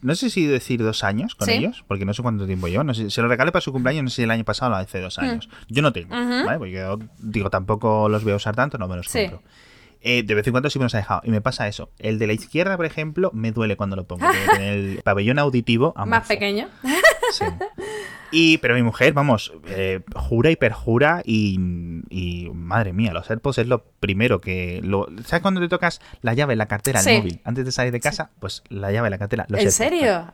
[0.01, 2.83] no sé si decir dos años con ellos, porque no sé cuánto tiempo llevo.
[2.83, 4.75] No sé, se lo regalé para su cumpleaños, no sé si el año pasado o
[4.75, 5.21] hace dos mm.
[5.21, 5.49] años.
[5.67, 6.57] Yo no tengo, ¿vale?
[6.57, 9.41] Porque yo digo, tampoco los voy a usar tanto, no me los compro.
[10.03, 11.21] Eh, de vez en cuando sí me los ha dejado.
[11.23, 11.91] Y me pasa eso.
[11.99, 14.25] El de la izquierda, por ejemplo, me duele cuando lo pongo.
[14.59, 15.93] el pabellón auditivo.
[16.07, 16.69] Más pequeño.
[17.31, 17.45] Sí.
[18.31, 21.59] Y, pero mi mujer, vamos, eh, jura y perjura y,
[22.09, 24.79] y, madre mía, los AirPods es lo primero que...
[24.83, 27.99] Lo, ¿Sabes cuando te tocas la llave, la cartera, el móvil, antes de salir de
[27.99, 28.31] casa?
[28.39, 30.27] Pues la llave, la cartera, los ¿En serio?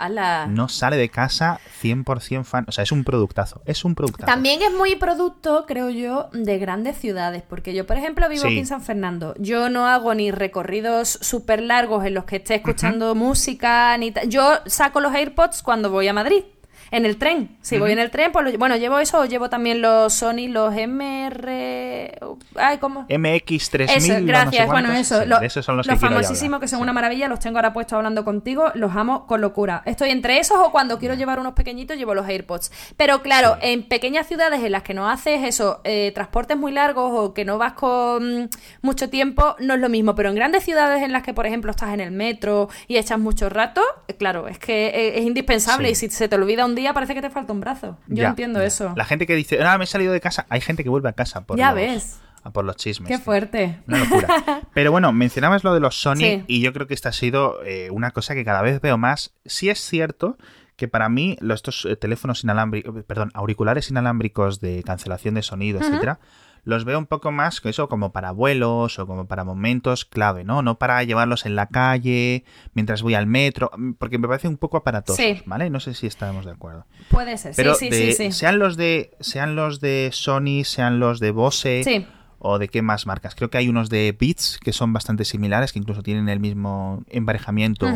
[0.49, 4.27] No sale de casa 100% fan, o sea, es un productazo, es un productazo.
[4.27, 8.59] También es muy producto, creo yo, de grandes ciudades, porque yo, por ejemplo, vivo aquí
[8.59, 9.33] en San Fernando.
[9.39, 14.59] Yo no hago ni recorridos súper largos en los que esté escuchando música, ni Yo
[14.67, 16.43] saco los AirPods cuando voy a Madrid
[16.91, 17.57] en el tren.
[17.61, 20.73] Si voy en el tren, pues bueno, llevo eso o llevo también los Sony, los
[20.73, 22.19] MR.
[22.55, 23.07] Ay, ¿cómo?
[23.07, 24.25] MX3000.
[24.25, 24.67] gracias.
[24.67, 25.21] bueno, eso.
[25.41, 28.71] esos son los, los famosísimos que son una maravilla, los tengo ahora puestos hablando contigo,
[28.75, 29.83] los amo con locura.
[29.85, 32.71] Estoy entre esos o cuando quiero llevar unos pequeñitos, llevo los AirPods.
[32.95, 37.11] Pero claro, en pequeñas ciudades en las que no haces eso, eh, transportes muy largos
[37.13, 38.49] o que no vas con
[38.81, 40.15] mucho tiempo, no es lo mismo.
[40.15, 43.19] Pero en grandes ciudades en las que, por ejemplo, estás en el metro y echas
[43.19, 46.75] mucho rato, eh, claro, es que eh, es, indispensable y si se te olvida un
[46.77, 47.97] día parece que te falta un brazo.
[48.07, 48.93] Yo entiendo eso.
[48.95, 51.13] La gente que dice, ah, me he salido de casa, hay gente que vuelve a
[51.13, 51.41] casa.
[51.41, 52.21] Por ya ves.
[52.43, 53.09] a por los chismes.
[53.09, 53.79] Qué fuerte.
[53.87, 54.27] Una locura.
[54.73, 57.89] Pero bueno, mencionabas lo de los Sony y yo creo que esta ha sido eh,
[57.91, 59.33] una cosa que cada vez veo más.
[59.45, 60.37] Sí es cierto
[60.77, 65.79] que para mí los, estos eh, teléfonos inalámbricos, perdón, auriculares inalámbricos de cancelación de sonido,
[65.79, 66.19] etcétera,
[66.67, 70.43] los veo un poco más que eso como para vuelos o como para momentos clave,
[70.43, 70.61] ¿no?
[70.61, 74.75] No para llevarlos en la calle, mientras voy al metro, porque me parece un poco
[74.75, 75.69] aparatoso, ¿vale?
[75.69, 76.85] No sé si estamos de acuerdo.
[77.07, 81.21] Puede ser, Pero sí, sí, sí, Sean los de sean los de Sony, sean los
[81.21, 82.05] de Bose
[82.39, 83.33] o de qué más marcas.
[83.33, 87.01] Creo que hay unos de Beats que son bastante similares, que incluso tienen el mismo
[87.07, 87.87] emparejamiento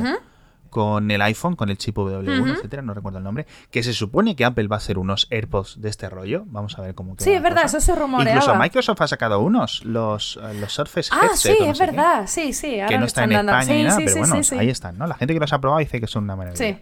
[0.71, 4.36] con el iPhone, con el chip W1, etcétera, no recuerdo el nombre, que se supone
[4.36, 6.45] que Apple va a hacer unos AirPods de este rollo.
[6.47, 7.25] Vamos a ver cómo queda.
[7.25, 8.39] Sí, es verdad, eso se rumoreaba.
[8.39, 12.79] Incluso Microsoft ha sacado unos, los, eh, los Surface Ah, sí, es verdad, sí, sí.
[12.88, 15.05] que no están en España ni nada, pero bueno, ahí están, ¿no?
[15.05, 16.65] La gente que los ha probado dice que son una maravilla.
[16.65, 16.77] Sí.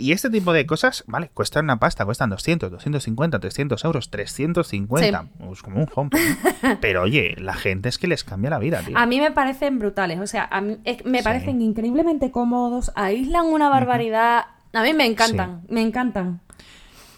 [0.00, 5.22] Y este tipo de cosas, vale, cuestan una pasta, cuestan 200, 250, 300 euros, 350,
[5.22, 5.28] sí.
[5.44, 6.10] pues como un home.
[6.80, 8.96] Pero oye, la gente es que les cambia la vida, tío.
[8.96, 13.68] A mí me parecen brutales, o sea, a mí, me parecen increíblemente cómodos, aíslan una
[13.68, 14.46] barbaridad.
[14.72, 16.42] A mí me encantan, me encantan.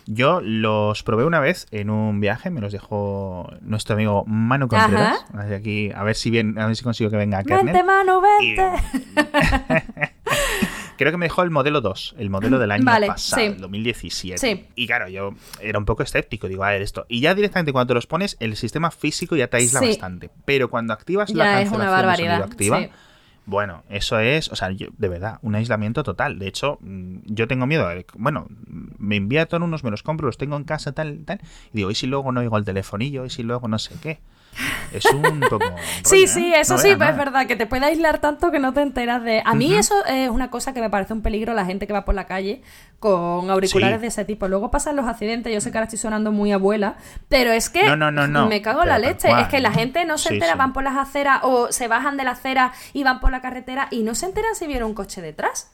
[0.06, 5.26] Yo los probé una vez en un viaje, me los dejó nuestro amigo Manu Contreras.
[5.54, 8.72] aquí, a ver si bien, a ver si consigo que venga a Vente, Manu, vente.
[11.00, 14.66] Creo que me dejó el modelo 2, el modelo del año pasado, el 2017.
[14.76, 17.06] Y claro, yo era un poco escéptico, digo, a ver esto.
[17.08, 20.28] Y ya directamente cuando te los pones, el sistema físico ya te aísla bastante.
[20.44, 22.42] Pero cuando activas la cancelación es una barbaridad.
[22.42, 22.82] activa,
[23.46, 26.38] bueno, eso es, o sea, de verdad, un aislamiento total.
[26.38, 27.88] De hecho, mm, yo tengo miedo.
[28.16, 28.48] bueno,
[28.98, 31.40] me envían unos, me los compro, los tengo en casa, tal, tal.
[31.72, 33.24] Y digo, ¿y si luego no oigo el telefonillo?
[33.24, 34.20] ¿Y si luego no sé qué?
[34.92, 35.64] Es un poco.
[36.04, 38.82] sí, sí, eso sí, pues es verdad, que te puede aislar tanto que no te
[38.82, 39.42] enteras de.
[39.44, 42.04] A mí, eso es una cosa que me parece un peligro la gente que va
[42.04, 42.62] por la calle
[42.98, 44.48] con auriculares de ese tipo.
[44.48, 46.96] Luego pasan los accidentes, yo sé que ahora estoy sonando muy abuela,
[47.28, 49.28] pero es que no, no, no, me cago en la leche.
[49.40, 52.24] Es que la gente no se entera, van por las aceras o se bajan de
[52.24, 55.22] la acera y van por la carretera y no se enteran si vieron un coche
[55.22, 55.70] detrás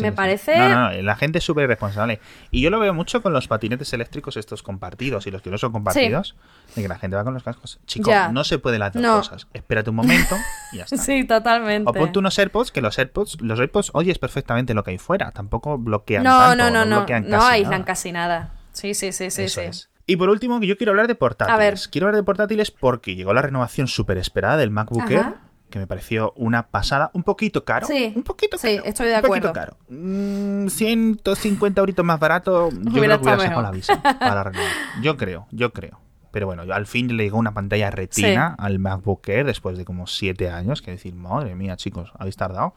[0.00, 0.56] me parece.
[0.56, 2.20] No, no, la gente es súper responsable.
[2.50, 5.58] Y yo lo veo mucho con los patinetes eléctricos, estos compartidos y los que no
[5.58, 6.36] son compartidos,
[6.74, 7.80] de que la gente va con los cascos.
[7.86, 9.46] Chicos, no se puede las dos cosas.
[9.52, 10.36] Espérate un momento
[10.72, 10.96] y ya está.
[10.96, 11.88] sí, totalmente.
[11.88, 15.30] O ponte unos AirPods, que los AirPods, los AirPods oyes perfectamente lo que hay fuera.
[15.32, 18.54] Tampoco bloquean no, tanto, no, no, no, no, no aíslan casi nada.
[18.72, 19.48] Sí, sí, sí, sí.
[19.48, 19.60] sí.
[20.06, 21.54] Y por último, yo quiero hablar de portátiles.
[21.54, 21.78] A ver.
[21.90, 25.86] Quiero hablar de portátiles porque llegó la renovación súper esperada del MacBook Air que me
[25.86, 27.86] pareció una pasada, un poquito caro.
[27.86, 28.72] Sí, un poquito caro.
[28.72, 29.48] Sí, estoy de acuerdo.
[29.48, 30.70] Un poquito caro.
[30.70, 34.70] 150 mm, euritos más barato, yo creo que hubiera sacado la visa para renovar.
[35.02, 36.00] Yo creo, yo creo.
[36.32, 39.84] Pero bueno, yo al fin le llegó una pantalla retina al MacBook Air después de
[39.84, 42.74] como 7 años, que decir, madre mía, chicos, habéis tardado.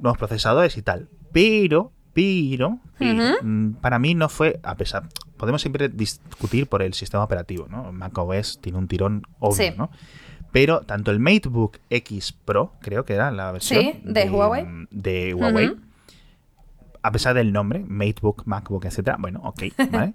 [0.00, 1.08] Nuevos procesadores y tal.
[1.32, 7.24] Pero, pero, mm, para mí no fue, a pesar, podemos siempre discutir por el sistema
[7.24, 7.92] operativo, ¿no?
[7.92, 9.90] macOS tiene un tirón obvio, ¿no?
[10.52, 15.76] Pero tanto el MateBook X Pro, creo que era la versión de, Huawei, de Huawei
[17.02, 20.14] a pesar del nombre, MateBook, MacBook, etcétera, bueno, ok, ¿vale?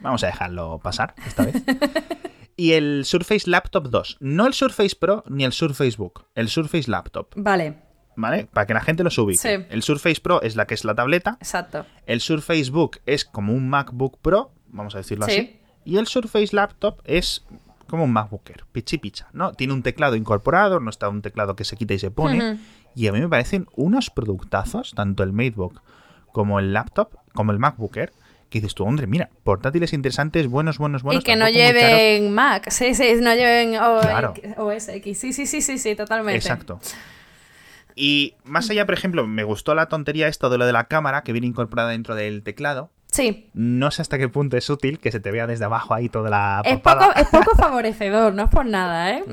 [0.00, 1.62] Vamos a dejarlo pasar esta vez.
[2.56, 4.18] y el Surface Laptop 2.
[4.20, 6.26] No el Surface Pro ni el Surface Book.
[6.34, 7.28] El Surface Laptop.
[7.36, 7.82] Vale.
[8.14, 8.46] ¿Vale?
[8.52, 9.38] Para que la gente lo ubique.
[9.38, 9.64] Sí.
[9.70, 11.38] El Surface Pro es la que es la tableta.
[11.40, 11.86] Exacto.
[12.06, 15.58] El Surface Book es como un MacBook Pro, vamos a decirlo así.
[15.84, 17.44] Y el Surface Laptop es
[17.88, 19.52] como un MacBooker, pichi picha, ¿no?
[19.52, 22.58] Tiene un teclado incorporado, no está un teclado que se quita y se pone.
[22.94, 25.82] Y a mí me parecen unos productazos, tanto el MateBook
[26.32, 28.12] como el laptop, como el MacBooker,
[28.50, 31.22] que dices tú, hombre, mira, portátiles interesantes, buenos, buenos, buenos.
[31.22, 33.76] Y que no lleven Mac, sí, sí, no lleven
[34.56, 36.38] OS X, sí, sí, sí, sí, sí, totalmente.
[36.38, 36.80] Exacto.
[37.94, 41.22] Y más allá, por ejemplo, me gustó la tontería esto de lo de la cámara
[41.22, 42.90] que viene incorporada dentro del teclado.
[43.16, 43.48] Sí.
[43.54, 46.28] No sé hasta qué punto es útil que se te vea desde abajo ahí toda
[46.28, 49.24] la es poco, es poco favorecedor, no es por nada, ¿eh?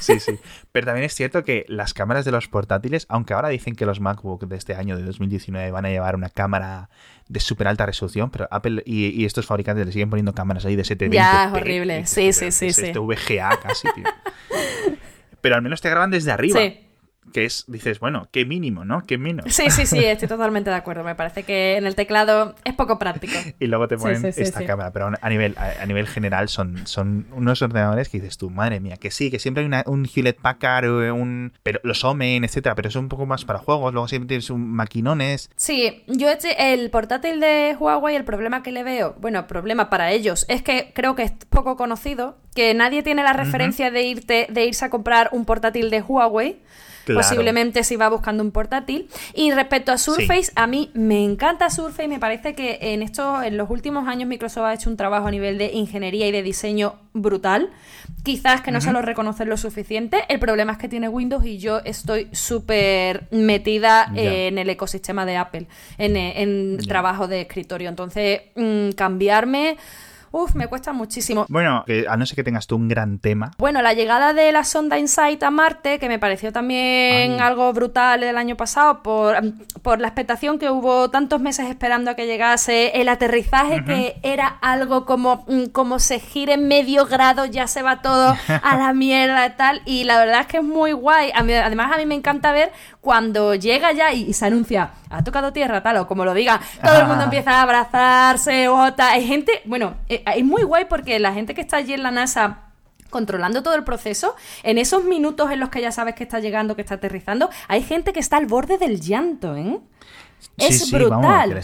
[0.00, 0.40] sí, sí.
[0.72, 4.00] Pero también es cierto que las cámaras de los portátiles, aunque ahora dicen que los
[4.00, 6.90] MacBook de este año, de 2019, van a llevar una cámara
[7.28, 10.82] de súper alta resolución, pero Apple y, estos fabricantes le siguen poniendo cámaras ahí de
[10.82, 12.06] 720 Ya, es horrible.
[12.06, 12.86] Sí, sí, sí, sí.
[12.86, 14.04] Este VGA casi, tío.
[15.40, 16.58] Pero al menos te graban desde arriba.
[16.58, 16.80] Sí
[17.32, 19.02] que es, dices, bueno, qué mínimo, ¿no?
[19.06, 19.52] Qué menos.
[19.52, 21.04] Sí, sí, sí, estoy totalmente de acuerdo.
[21.04, 23.34] Me parece que en el teclado es poco práctico.
[23.58, 27.60] y luego te ponen esta cámara, pero a nivel, a, nivel general son, son unos
[27.62, 31.52] ordenadores que dices tú, madre mía, que sí, que siempre hay un Hewlett Packard, un,
[31.62, 34.70] pero los Omen, etcétera, pero es un poco más para juegos, luego siempre tienes un
[34.70, 35.50] maquinones.
[35.56, 40.44] Sí, yo el portátil de Huawei, el problema que le veo, bueno, problema para ellos,
[40.48, 44.64] es que creo que es poco conocido que nadie tiene la referencia de irte de
[44.64, 46.60] irse a comprar un portátil de Huawei
[47.12, 49.08] Posiblemente si va buscando un portátil.
[49.34, 52.08] Y respecto a Surface, a mí me encanta Surface.
[52.08, 55.30] Me parece que en esto, en los últimos años, Microsoft ha hecho un trabajo a
[55.30, 57.70] nivel de ingeniería y de diseño brutal.
[58.22, 60.24] Quizás que no se lo reconocer lo suficiente.
[60.28, 65.36] El problema es que tiene Windows y yo estoy súper metida en el ecosistema de
[65.36, 65.66] Apple,
[65.98, 67.88] en, en trabajo de escritorio.
[67.88, 69.76] Entonces, mm, cambiarme
[70.36, 71.46] Uf, me cuesta muchísimo.
[71.48, 73.52] Bueno, a no ser que tengas tú un gran tema.
[73.56, 78.24] Bueno, la llegada de la sonda Insight a Marte, que me pareció también algo brutal
[78.24, 79.36] el año pasado, por,
[79.82, 84.48] por la expectación que hubo tantos meses esperando a que llegase, el aterrizaje que era
[84.48, 89.46] algo como, mm, como se gire medio grado, ya se va todo a la mierda
[89.46, 89.82] y tal.
[89.84, 91.30] Y la verdad es que es muy guay.
[91.32, 92.72] además, a mí me encanta ver
[93.04, 96.98] cuando llega ya y, se anuncia, ha tocado tierra, tal, o como lo diga, todo
[96.98, 99.10] el mundo empieza a abrazarse, otra.
[99.10, 102.10] Hay gente, bueno, eh, es muy guay porque la gente que está allí en la
[102.10, 102.60] NASA
[103.10, 104.34] controlando todo el proceso,
[104.64, 107.82] en esos minutos en los que ya sabes que está llegando, que está aterrizando, hay
[107.82, 109.78] gente que está al borde del llanto, ¿eh?
[110.56, 111.60] Es brutal.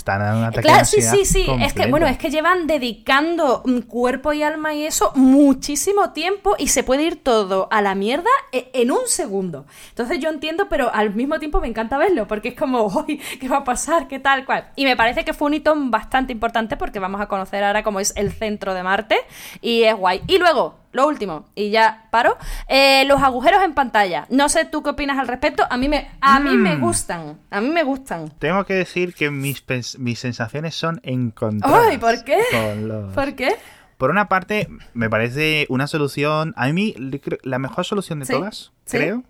[0.60, 1.46] claro, sí, sí, sí.
[1.60, 6.68] Es que, bueno, es que llevan dedicando cuerpo y alma y eso muchísimo tiempo y
[6.68, 9.66] se puede ir todo a la mierda e, en un segundo.
[9.90, 13.48] Entonces yo entiendo, pero al mismo tiempo me encanta verlo, porque es como, uy, ¿qué
[13.48, 14.08] va a pasar?
[14.08, 14.44] ¿Qué tal?
[14.44, 14.70] cual?
[14.76, 18.00] Y me parece que fue un hito bastante importante porque vamos a conocer ahora cómo
[18.00, 19.16] es el centro de Marte
[19.60, 20.22] y es guay.
[20.26, 22.36] Y luego, lo último, y ya paro.
[22.68, 24.26] Eh, los agujeros en pantalla.
[24.30, 25.64] No sé tú qué opinas al respecto.
[25.70, 26.80] A mí me, a mí me mm.
[26.80, 27.38] gustan.
[27.50, 28.30] A mí me gustan.
[28.38, 29.64] Tengo que decir que mis,
[29.98, 31.88] mis sensaciones son encontradas.
[31.90, 31.98] ¡Ay!
[31.98, 32.40] ¿Por qué?
[33.14, 33.56] ¿Por qué?
[33.98, 36.54] Por una parte, me parece una solución.
[36.56, 36.94] A mí,
[37.42, 39.24] la mejor solución de todas, creo,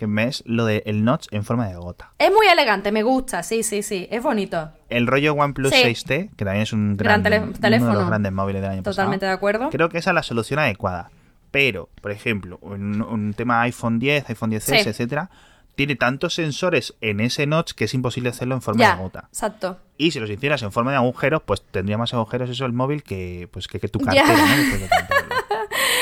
[0.00, 2.12] que me es lo del notch en forma de gota.
[2.18, 4.70] Es muy elegante, me gusta, sí, sí, sí, es bonito.
[4.88, 7.52] El rollo OnePlus 6T, que también es un gran, teléfono.
[7.52, 9.68] Uno de los grandes móviles del año Totalmente de acuerdo.
[9.68, 11.10] Creo que esa es la solución adecuada.
[11.50, 15.28] Pero, por ejemplo, un tema iPhone 10, iPhone 10S, etcétera,
[15.74, 19.28] tiene tantos sensores en ese notch que es imposible hacerlo en forma de gota.
[19.28, 19.78] Exacto.
[19.98, 23.02] Y si los hicieras en forma de agujeros, pues tendría más agujeros eso el móvil
[23.02, 25.19] que, pues, que, tu cartera, ¿no?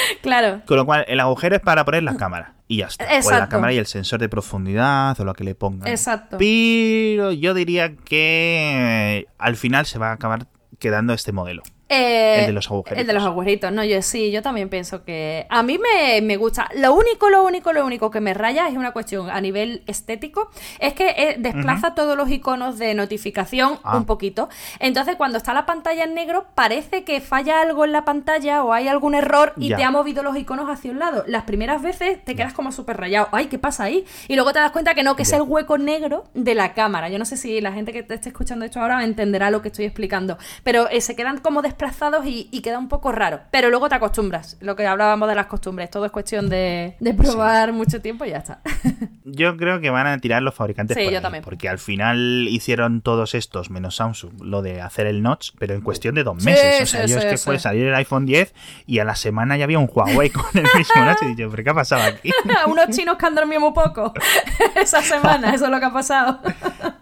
[0.23, 0.63] claro.
[0.67, 2.55] Con lo cual, el agujero es para poner la cámara.
[2.67, 3.05] Y ya está.
[3.15, 3.39] Exacto.
[3.39, 5.89] la cámara y el sensor de profundidad o lo que le pongan.
[5.89, 6.37] Exacto.
[6.39, 10.47] Pero yo diría que al final se va a acabar
[10.79, 11.63] quedando este modelo.
[11.89, 13.01] Eh, el de los agujeritos.
[13.01, 16.69] El de los agujeritos, no, yo sí, yo también pienso que a mí me, gusta.
[16.75, 20.51] Lo único, lo único, lo único que me raya es una cuestión a nivel estético,
[20.81, 23.97] es que eh, desplaza todos los iconos de notificación ah.
[23.97, 24.51] un poquito.
[24.81, 28.75] Entonces, cuando está la pantalla en negro, parece que falla algo en la pantalla o
[28.75, 31.25] hay algún error y te ha movido los iconos hacia un lado.
[31.27, 33.29] Las primeras veces te quedas como súper rayado.
[33.33, 34.05] Ay, ¿qué pasa ahí?
[34.29, 37.09] Y luego te das cuenta que no, que es el hueco negro de la cámara.
[37.09, 39.69] Yo no sé si la gente que te esté escuchando esto ahora entenderá lo que
[39.69, 43.41] estoy explicando, pero eh, se quedan como desplazados desplazados y, queda un poco raro.
[43.53, 44.57] Pero luego te acostumbras.
[44.61, 45.91] Lo que hablábamos de las costumbres.
[45.91, 48.61] Todo es cuestión de, probar mucho tiempo y ya está.
[49.25, 50.97] yo creo que van a tirar los fabricantes.
[50.97, 51.45] Sí, yo también.
[51.45, 55.81] Porque al final hicieron todos estos, menos Samsung, lo de hacer el notch, pero en
[55.81, 56.83] cuestión de dos meses.
[56.83, 58.53] o sea, yo es que fue salir el iPhone 10
[58.87, 61.23] y a la semana ya había un Huawei con el mismo notch.
[61.23, 62.31] Y yo, ¿pero qué ha pasado aquí?
[62.67, 64.13] Unos chinos que han dormido muy poco
[64.75, 66.41] esa semana, eso es lo que ha pasado.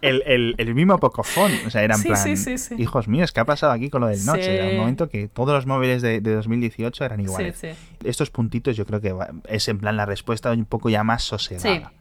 [0.01, 2.35] el, el, el mismo Pocophone, o sea, eran plan,
[2.77, 4.41] hijos míos, ¿qué ha pasado aquí con lo del notch?
[4.75, 7.61] Momento que todos los móviles de, 2018 eran iguales.
[8.03, 9.15] Estos puntitos yo creo que
[9.47, 11.93] es en plan la respuesta un poco ya más sosegada.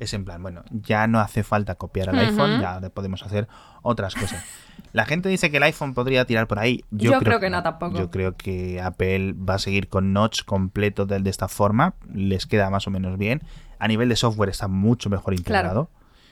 [0.00, 3.48] Es en plan, bueno, ya no hace falta copiar al iPhone, ya podemos hacer
[3.82, 4.44] otras cosas.
[4.92, 6.84] La gente dice que el iPhone podría tirar por ahí.
[6.90, 7.98] Yo, creo, que no, tampoco.
[7.98, 11.94] Yo creo que Apple va a seguir con notch completo de, de esta forma.
[12.14, 13.42] Les queda más o menos bien.
[13.78, 15.90] A nivel de software está mucho mejor integrado.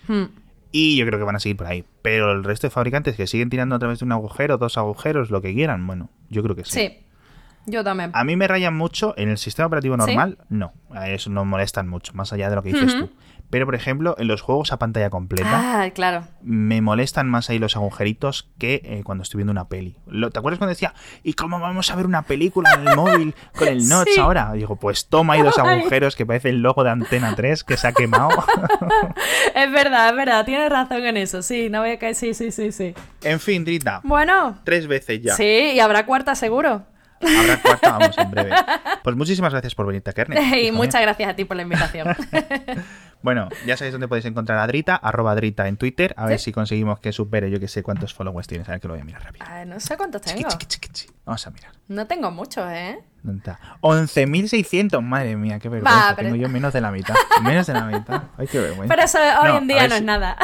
[0.08, 0.26] Hmm.
[0.72, 1.84] Y yo creo que van a seguir por ahí.
[2.02, 5.30] Pero el resto de fabricantes que siguen tirando a través de un agujero, dos agujeros,
[5.30, 6.72] lo que quieran, bueno, yo creo que sí.
[6.72, 7.05] Sí.
[7.66, 8.10] Yo también.
[8.14, 10.72] A mí me rayan mucho en el sistema operativo normal, no.
[10.90, 13.10] A eso no molestan mucho, más allá de lo que dices tú.
[13.50, 16.24] Pero, por ejemplo, en los juegos a pantalla completa, ah, claro.
[16.42, 19.96] me molestan más ahí los agujeritos que eh, cuando estoy viendo una peli.
[20.32, 23.68] ¿Te acuerdas cuando decía, ¿y cómo vamos a ver una película en el móvil con
[23.68, 24.52] el notch ahora?
[24.52, 27.86] digo, pues toma ahí dos agujeros que parece el logo de Antena 3 que se
[27.86, 28.30] ha quemado.
[29.54, 32.50] es verdad, es verdad, tienes razón en eso, sí, no voy a caer, sí, sí,
[32.50, 32.94] sí, sí.
[33.22, 34.00] En fin, Drita.
[34.02, 34.58] Bueno.
[34.64, 35.34] Tres veces ya.
[35.34, 36.84] Sí, y habrá cuarta seguro.
[37.20, 38.50] Habrá cuarta, vamos, en breve.
[39.02, 40.38] Pues muchísimas gracias por venirte a Kernel.
[40.66, 42.08] Y muchas gracias a ti por la invitación.
[43.22, 46.14] Bueno, ya sabéis dónde podéis encontrar a Drita, arroba Drita en Twitter.
[46.16, 48.68] A ver si conseguimos que supere, yo que sé cuántos followers tienes.
[48.68, 49.44] A ver que lo voy a mirar rápido.
[49.48, 50.48] Ah, no sé cuántos tengo.
[51.24, 51.72] Vamos a mirar.
[51.88, 53.00] No tengo muchos, ¿eh?
[53.80, 56.14] 11.600, madre mía, qué vergüenza.
[56.14, 57.16] Tengo yo menos de la mitad.
[57.42, 58.22] Menos de la mitad.
[58.36, 58.94] Ay, qué vergüenza.
[58.94, 60.36] Pero eso hoy en día no es nada.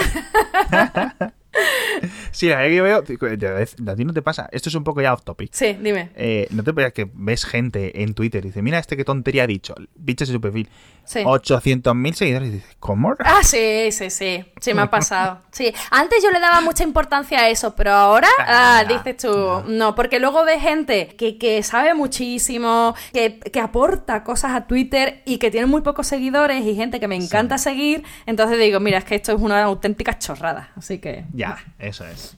[2.32, 5.12] Sí, la que yo veo, a ti no te pasa, esto es un poco ya
[5.12, 5.50] off topic.
[5.52, 6.10] Sí, dime.
[6.16, 9.44] Eh, no te pasa que ves gente en Twitter y dice, mira este qué tontería
[9.44, 10.68] ha dicho, bichos en su perfil.
[11.04, 11.20] Sí.
[11.20, 13.14] 800.000 seguidores y dices, ¿cómo?
[13.18, 15.42] Ah, sí, sí, sí, sí me ha pasado.
[15.52, 19.62] Sí, antes yo le daba mucha importancia a eso, pero ahora, ah, ah dices tú,
[19.66, 19.94] no.
[19.94, 25.36] porque luego ves gente que, que sabe muchísimo, que, que, aporta cosas a Twitter y
[25.36, 29.04] que tiene muy pocos seguidores y gente que me encanta seguir, entonces digo, mira, es
[29.04, 31.26] que esto es una auténtica chorrada, así que...
[31.34, 31.41] Ya,
[31.78, 32.36] eso es.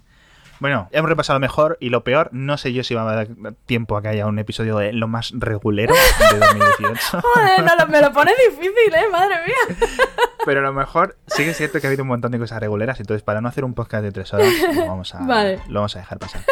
[0.61, 3.29] Bueno, hemos repasado mejor y lo peor, no sé yo si va a dar
[3.67, 5.95] tiempo a que haya un episodio de lo más regulero
[6.33, 7.21] de 2018.
[7.23, 9.09] Joder, me lo pone difícil, ¿eh?
[9.11, 9.77] Madre mía.
[10.47, 12.61] Pero a lo mejor sí que es cierto que ha habido un montón de cosas
[12.61, 15.97] reguleras, entonces para no hacer un podcast de tres horas, lo vamos a, lo vamos
[15.97, 16.43] a dejar pasar.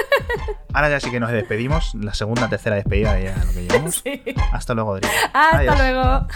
[0.73, 4.03] Ahora ya sí que nos despedimos, la segunda, tercera despedida ya lo que llevamos.
[4.53, 5.13] Hasta luego, Adrián.
[5.33, 6.27] Hasta luego.